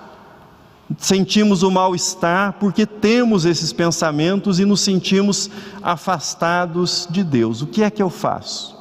sentimos 0.97 1.63
o 1.63 1.71
mal-estar 1.71 2.53
porque 2.53 2.85
temos 2.85 3.45
esses 3.45 3.71
pensamentos 3.71 4.59
e 4.59 4.65
nos 4.65 4.81
sentimos 4.81 5.49
afastados 5.81 7.07
de 7.09 7.23
Deus. 7.23 7.61
O 7.61 7.67
que 7.67 7.83
é 7.83 7.89
que 7.89 8.01
eu 8.01 8.09
faço? 8.09 8.75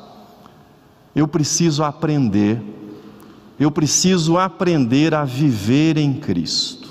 Eu 1.15 1.27
preciso 1.27 1.83
aprender, 1.83 2.63
eu 3.59 3.71
preciso 3.71 4.39
aprender 4.39 5.15
a 5.15 5.25
viver 5.25 5.97
em 5.97 6.15
Cristo. 6.15 6.89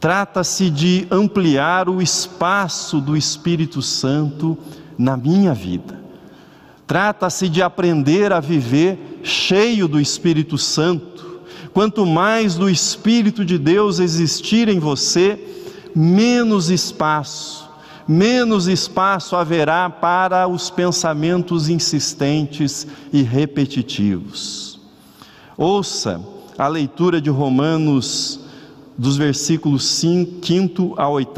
Trata-se 0.00 0.70
de 0.70 1.06
ampliar 1.10 1.88
o 1.88 2.00
espaço 2.00 3.00
do 3.00 3.16
Espírito 3.16 3.82
Santo 3.82 4.56
na 4.96 5.16
minha 5.16 5.52
vida. 5.52 6.00
Trata-se 6.86 7.48
de 7.48 7.62
aprender 7.62 8.32
a 8.32 8.40
viver 8.40 9.20
cheio 9.22 9.86
do 9.86 10.00
Espírito 10.00 10.56
Santo. 10.56 11.29
Quanto 11.72 12.04
mais 12.04 12.56
do 12.56 12.68
Espírito 12.68 13.44
de 13.44 13.56
Deus 13.56 13.98
existir 13.98 14.68
em 14.68 14.78
você, 14.78 15.38
menos 15.94 16.68
espaço, 16.68 17.68
menos 18.06 18.66
espaço 18.66 19.36
haverá 19.36 19.88
para 19.88 20.48
os 20.48 20.68
pensamentos 20.68 21.68
insistentes 21.68 22.86
e 23.12 23.22
repetitivos. 23.22 24.80
Ouça 25.56 26.20
a 26.58 26.66
leitura 26.66 27.20
de 27.20 27.30
Romanos, 27.30 28.40
dos 28.98 29.16
versículos 29.16 29.84
5 29.86 30.94
ao 30.96 31.12
8. 31.12 31.32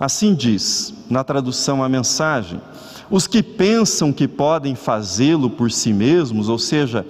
Assim 0.00 0.34
diz, 0.34 0.94
na 1.10 1.22
tradução 1.22 1.82
a 1.84 1.88
mensagem, 1.88 2.60
os 3.10 3.26
que 3.26 3.42
pensam 3.42 4.12
que 4.12 4.26
podem 4.26 4.74
fazê-lo 4.74 5.50
por 5.50 5.70
si 5.70 5.92
mesmos, 5.92 6.48
ou 6.48 6.58
seja, 6.58 7.06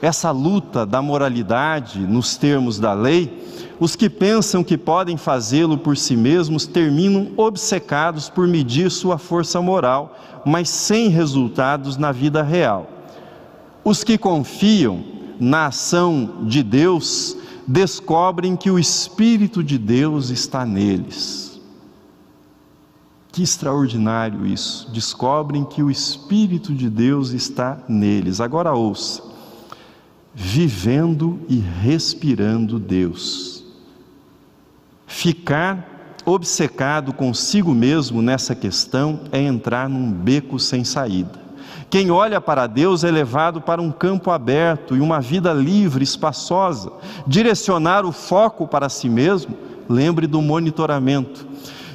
essa 0.00 0.30
luta 0.30 0.86
da 0.86 1.02
moralidade 1.02 2.00
nos 2.00 2.36
termos 2.36 2.78
da 2.78 2.92
lei, 2.92 3.46
os 3.80 3.94
que 3.94 4.10
pensam 4.10 4.64
que 4.64 4.76
podem 4.76 5.16
fazê-lo 5.16 5.78
por 5.78 5.96
si 5.96 6.16
mesmos 6.16 6.66
terminam 6.66 7.32
obcecados 7.36 8.28
por 8.28 8.46
medir 8.46 8.90
sua 8.90 9.18
força 9.18 9.60
moral, 9.60 10.16
mas 10.44 10.68
sem 10.68 11.08
resultados 11.08 11.96
na 11.96 12.12
vida 12.12 12.42
real. 12.42 12.88
Os 13.84 14.02
que 14.02 14.18
confiam 14.18 15.04
na 15.38 15.66
ação 15.66 16.42
de 16.42 16.62
Deus 16.62 17.36
descobrem 17.66 18.56
que 18.56 18.70
o 18.70 18.78
Espírito 18.78 19.62
de 19.62 19.78
Deus 19.78 20.30
está 20.30 20.64
neles. 20.64 21.60
Que 23.30 23.42
extraordinário 23.42 24.46
isso! 24.46 24.90
Descobrem 24.90 25.64
que 25.64 25.82
o 25.82 25.90
Espírito 25.90 26.74
de 26.74 26.90
Deus 26.90 27.30
está 27.30 27.78
neles. 27.88 28.40
Agora 28.40 28.72
ouça: 28.72 29.22
vivendo 30.40 31.40
e 31.48 31.56
respirando 31.58 32.78
Deus. 32.78 33.64
Ficar 35.04 36.14
obcecado 36.24 37.12
consigo 37.12 37.74
mesmo 37.74 38.22
nessa 38.22 38.54
questão 38.54 39.22
é 39.32 39.40
entrar 39.42 39.88
num 39.88 40.12
beco 40.12 40.56
sem 40.60 40.84
saída. 40.84 41.40
Quem 41.90 42.12
olha 42.12 42.40
para 42.40 42.68
Deus 42.68 43.02
é 43.02 43.10
levado 43.10 43.60
para 43.60 43.82
um 43.82 43.90
campo 43.90 44.30
aberto 44.30 44.94
e 44.94 45.00
uma 45.00 45.20
vida 45.20 45.52
livre, 45.52 46.04
espaçosa. 46.04 46.92
Direcionar 47.26 48.06
o 48.06 48.12
foco 48.12 48.68
para 48.68 48.88
si 48.88 49.08
mesmo, 49.08 49.56
lembre 49.88 50.28
do 50.28 50.40
monitoramento. 50.40 51.48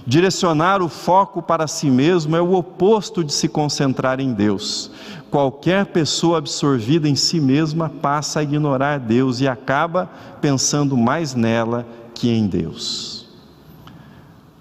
Direcionar 0.05 0.81
o 0.81 0.89
foco 0.89 1.41
para 1.41 1.65
si 1.65 1.89
mesmo 1.89 2.35
é 2.35 2.41
o 2.41 2.53
oposto 2.53 3.23
de 3.23 3.31
se 3.31 3.47
concentrar 3.47 4.19
em 4.19 4.33
Deus. 4.33 4.91
Qualquer 5.31 5.85
pessoa 5.87 6.39
absorvida 6.39 7.07
em 7.07 7.15
si 7.15 7.39
mesma 7.39 7.89
passa 7.89 8.41
a 8.41 8.43
ignorar 8.43 8.99
Deus 8.99 9.39
e 9.39 9.47
acaba 9.47 10.09
pensando 10.41 10.97
mais 10.97 11.33
nela 11.33 11.87
que 12.13 12.29
em 12.29 12.47
Deus. 12.47 13.29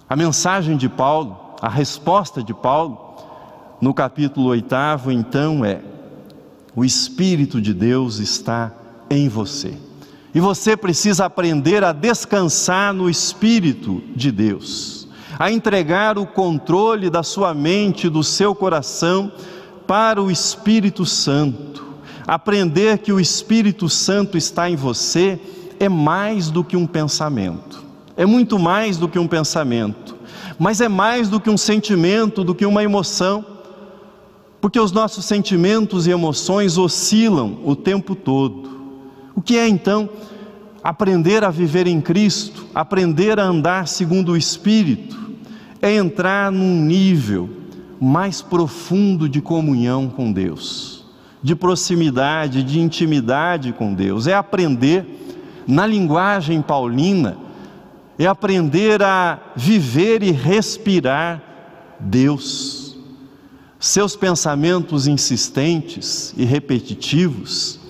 A 0.09 0.15
mensagem 0.15 0.77
de 0.77 0.89
Paulo, 0.89 1.37
a 1.61 1.69
resposta 1.69 2.43
de 2.43 2.55
Paulo, 2.55 3.17
no 3.81 3.93
capítulo 3.93 4.49
8, 4.49 4.75
então 5.11 5.65
é: 5.65 5.81
o 6.77 6.85
Espírito 6.85 7.61
de 7.61 7.75
Deus 7.75 8.19
está 8.19 8.73
em 9.11 9.29
você. 9.29 9.77
E 10.33 10.39
você 10.39 10.77
precisa 10.77 11.27
aprender 11.27 11.83
a 11.83 11.93
descansar 11.93 12.95
no 12.95 13.11
Espírito 13.11 14.03
de 14.15 14.31
Deus 14.31 15.02
a 15.39 15.51
entregar 15.51 16.19
o 16.19 16.27
controle 16.27 17.11
da 17.11 17.23
sua 17.23 17.55
mente, 17.55 18.09
do 18.09 18.23
seu 18.23 18.55
coração 18.55 19.33
para 19.87 20.23
o 20.23 20.31
Espírito 20.31 21.05
Santo. 21.05 21.85
Aprender 22.27 22.99
que 22.99 23.13
o 23.13 23.21
Espírito 23.21 23.89
Santo 23.89 24.39
está 24.39 24.71
em 24.71 24.77
você 24.77 25.41
é 25.81 25.89
mais 25.89 26.51
do 26.51 26.63
que 26.63 26.77
um 26.77 26.87
pensamento, 26.87 27.83
é 28.17 28.25
muito 28.25 28.59
mais 28.59 28.97
do 28.97 29.09
que 29.09 29.19
um 29.19 29.27
pensamento, 29.27 30.15
mas 30.59 30.81
é 30.81 30.89
mais 30.89 31.29
do 31.29 31.41
que 31.41 31.51
um 31.51 31.57
sentimento, 31.57 32.45
do 32.45 32.55
que 32.55 32.65
uma 32.65 32.85
emoção, 32.85 33.45
porque 34.61 34.79
os 34.79 34.93
nossos 34.93 35.25
sentimentos 35.25 36.07
e 36.07 36.11
emoções 36.11 36.79
oscilam 36.79 37.59
o 37.65 37.75
tempo 37.75 38.15
todo. 38.15 38.71
O 39.35 39.43
que 39.43 39.59
é 39.59 39.67
então 39.67 40.09
aprender 40.83 41.45
a 41.45 41.51
viver 41.51 41.87
em 41.87 42.01
Cristo, 42.01 42.67
aprender 42.75 43.39
a 43.39 43.45
andar 43.45 43.87
segundo 43.89 44.33
o 44.33 44.37
Espírito? 44.37 45.23
é 45.83 45.93
entrar 45.97 46.53
num 46.53 46.81
nível 46.81 47.51
mais 48.01 48.41
profundo 48.41 49.29
de 49.29 49.41
comunhão 49.41 50.09
com 50.09 50.33
Deus, 50.33 51.05
de 51.43 51.57
proximidade, 51.57 52.63
de 52.63 52.79
intimidade 52.79 53.73
com 53.73 53.93
Deus, 53.93 54.29
é 54.29 54.35
aprender 54.35 55.05
na 55.67 55.85
linguagem 55.85 56.63
paulina, 56.63 57.37
é 58.17 58.27
aprender 58.27 59.03
a 59.03 59.41
viver 59.57 60.23
e 60.23 60.31
respirar 60.31 61.43
Deus. 61.99 62.97
Seus 63.81 64.15
pensamentos 64.15 65.09
insistentes 65.09 66.33
e 66.37 66.45
repetitivos, 66.45 67.81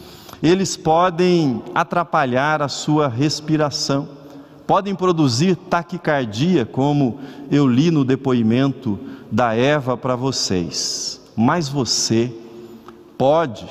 eles 0.43 0.76
podem 0.76 1.62
atrapalhar 1.74 2.61
a 2.62 2.68
sua 2.68 3.09
respiração 3.09 4.22
podem 4.66 4.95
produzir 4.95 5.57
taquicardia, 5.57 6.64
como 6.64 7.18
eu 7.51 7.66
li 7.66 7.90
no 7.90 8.05
depoimento 8.05 8.99
da 9.30 9.55
Eva 9.55 9.97
para 9.97 10.16
vocês. 10.16 11.20
Mas 11.36 11.68
você 11.68 12.32
pode, 13.18 13.66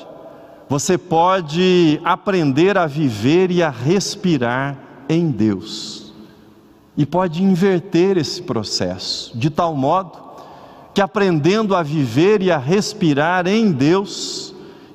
você 0.69 0.97
pode 0.97 1.99
aprender 2.03 2.77
a 2.77 2.85
viver 2.85 3.51
e 3.51 3.63
a 3.63 3.69
respirar 3.69 4.77
em 5.07 5.29
Deus. 5.31 6.13
E 6.97 7.05
pode 7.05 7.41
inverter 7.41 8.17
esse 8.17 8.41
processo, 8.41 9.35
de 9.37 9.49
tal 9.49 9.75
modo 9.75 10.19
que 10.93 11.01
aprendendo 11.01 11.73
a 11.73 11.81
viver 11.81 12.41
e 12.41 12.51
a 12.51 12.57
respirar 12.57 13.47
em 13.47 13.71
Deus, 13.71 14.40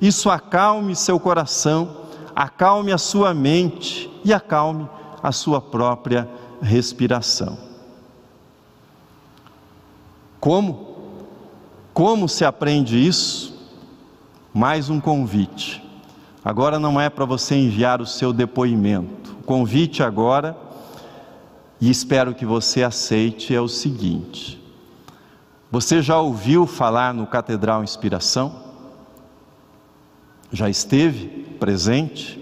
isso 0.01 0.29
acalme 0.29 0.95
seu 0.95 1.19
coração, 1.19 2.05
acalme 2.35 2.91
a 2.91 2.97
sua 2.97 3.33
mente 3.33 4.09
e 4.23 4.33
acalme 4.33 4.87
a 5.21 5.31
sua 5.31 5.59
própria 5.59 6.29
respiração. 6.61 7.57
Como? 10.39 10.95
Como 11.93 12.29
se 12.29 12.45
aprende 12.45 12.95
isso? 12.95 13.57
Mais 14.53 14.89
um 14.89 14.99
convite. 14.99 15.83
Agora 16.45 16.79
não 16.79 17.01
é 17.01 17.09
para 17.09 17.25
você 17.25 17.55
enviar 17.55 18.01
o 18.01 18.05
seu 18.05 18.31
depoimento. 18.31 19.35
O 19.39 19.43
convite 19.43 20.03
agora, 20.03 20.55
e 21.81 21.89
espero 21.89 22.33
que 22.33 22.45
você 22.45 22.83
aceite, 22.83 23.53
é 23.53 23.59
o 23.59 23.67
seguinte: 23.67 24.61
você 25.71 26.01
já 26.01 26.19
ouviu 26.19 26.65
falar 26.65 27.13
no 27.13 27.27
Catedral 27.27 27.83
Inspiração? 27.83 28.66
Já 30.51 30.69
esteve 30.69 31.27
presente? 31.59 32.41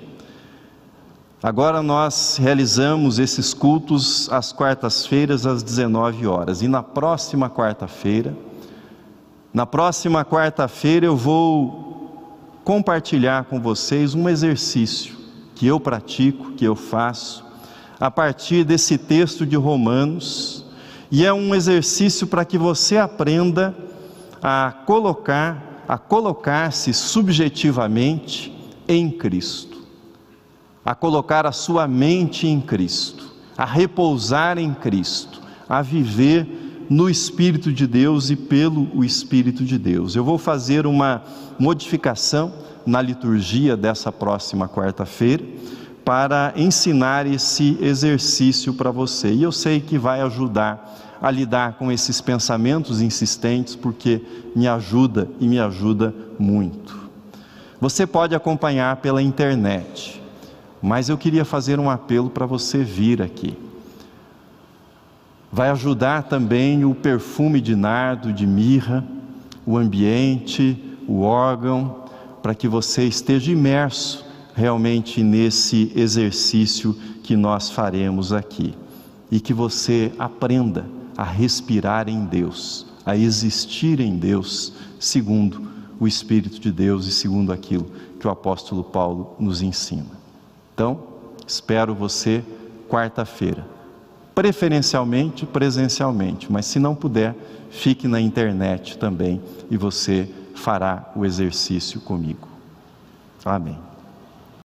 Agora 1.42 1.82
nós 1.82 2.38
realizamos 2.40 3.20
esses 3.20 3.54
cultos 3.54 4.32
às 4.32 4.52
quartas-feiras 4.52 5.46
às 5.46 5.64
19 5.64 6.28
horas 6.28 6.62
e 6.62 6.68
na 6.68 6.84
próxima 6.84 7.50
quarta-feira, 7.50 8.36
na 9.54 9.66
próxima 9.66 10.24
quarta-feira 10.24 11.06
eu 11.06 11.16
vou 11.16 12.60
compartilhar 12.64 13.46
com 13.46 13.60
vocês 13.60 14.14
um 14.14 14.28
exercício 14.28 15.16
que 15.56 15.68
eu 15.68 15.80
pratico, 15.80 16.52
que 16.52 16.66
eu 16.66 16.76
faço 16.76 17.46
a 18.00 18.12
partir 18.12 18.64
desse 18.64 18.98
texto 18.98 19.46
de 19.46 19.56
Romanos 19.56 20.66
e 21.12 21.26
é 21.26 21.34
um 21.34 21.56
exercício 21.56 22.28
para 22.28 22.44
que 22.44 22.58
você 22.58 22.98
aprenda 22.98 23.76
a 24.42 24.72
colocar, 24.86 25.75
a 25.88 25.98
colocar-se 25.98 26.94
subjetivamente 26.94 28.56
em 28.88 29.10
Cristo, 29.10 29.78
a 30.84 30.94
colocar 30.94 31.46
a 31.46 31.52
sua 31.52 31.88
mente 31.88 32.48
em 32.48 32.62
Cristo, 32.62 33.34
a 33.58 33.66
repousar 33.66 34.58
em 34.58 34.74
Cristo, 34.74 35.42
a 35.68 35.82
viver 35.82 36.86
no 36.90 37.10
Espírito 37.10 37.72
de 37.72 37.88
Deus 37.88 38.30
e 38.30 38.36
pelo 38.36 39.04
Espírito 39.04 39.64
de 39.64 39.78
Deus. 39.78 40.16
Eu 40.16 40.24
vou 40.24 40.38
fazer 40.38 40.86
uma 40.86 41.24
modificação 41.58 42.54
na 42.86 43.02
liturgia 43.02 43.76
dessa 43.76 44.12
próxima 44.12 44.70
quarta-feira 44.70 45.44
para 46.04 46.54
ensinar 46.56 47.26
esse 47.26 47.78
exercício 47.82 48.74
para 48.76 48.92
você. 48.92 49.34
E 49.34 49.42
eu 49.42 49.52
sei 49.52 49.82
que 49.82 49.98
vai 49.98 50.22
ajudar 50.22 51.05
a 51.22 51.32
lidar 51.32 51.74
com 51.74 51.92
esses 51.92 52.22
pensamentos 52.22 53.02
insistentes, 53.02 53.76
porque 53.76 54.22
me 54.56 54.68
ajuda 54.68 55.30
e 55.40 55.48
me 55.48 55.60
ajuda 55.60 56.14
muito. 56.38 57.06
Você 57.80 58.08
pode 58.08 58.34
acompanhar 58.34 58.96
pela 58.98 59.22
internet, 59.22 60.22
mas 60.82 61.10
eu 61.10 61.18
queria 61.18 61.46
fazer 61.46 61.80
um 61.80 61.90
apelo 61.90 62.30
para 62.30 62.46
você 62.46 62.84
vir 62.84 63.22
aqui. 63.22 63.58
Vai 65.52 65.70
ajudar 65.70 66.24
também 66.24 66.84
o 66.84 66.94
perfume 66.94 67.62
de 67.62 67.76
nardo, 67.76 68.34
de 68.34 68.46
mirra, 68.46 69.06
o 69.66 69.78
ambiente, 69.78 70.98
o 71.08 71.22
órgão, 71.22 72.04
para 72.42 72.54
que 72.54 72.68
você 72.68 73.04
esteja 73.06 73.52
imerso 73.52 74.26
realmente 74.54 75.24
nesse 75.24 75.92
exercício 75.96 76.96
que 77.24 77.36
nós 77.36 77.70
faremos 77.70 78.32
aqui 78.32 78.74
e 79.32 79.40
que 79.40 79.54
você 79.54 80.12
aprenda 80.18 80.86
a 81.18 81.24
respirar 81.24 82.10
em 82.10 82.26
Deus, 82.26 82.86
a 83.06 83.16
existir 83.16 84.00
em 84.00 84.18
Deus, 84.18 84.74
segundo 85.00 85.70
o 86.00 86.08
Espírito 86.08 86.60
de 86.60 86.72
Deus 86.72 87.06
e 87.08 87.12
segundo 87.12 87.52
aquilo 87.52 87.90
que 88.20 88.28
o 88.28 88.32
apóstolo 88.32 88.84
Paulo 88.84 89.36
nos 89.40 89.62
ensina. 89.62 90.12
Então, 90.74 91.04
espero 91.48 91.96
você 91.96 92.44
quarta-feira, 92.90 93.66
preferencialmente 94.34 95.46
presencialmente, 95.46 96.52
mas 96.52 96.66
se 96.66 96.80
não 96.80 96.94
puder, 96.94 97.36
fique 97.70 98.08
na 98.08 98.20
internet 98.20 98.98
também 98.98 99.42
e 99.70 99.78
você 99.78 100.30
fará 100.54 101.12
o 101.16 101.26
exercício 101.26 102.02
comigo. 102.02 102.48
Amém. 103.44 103.85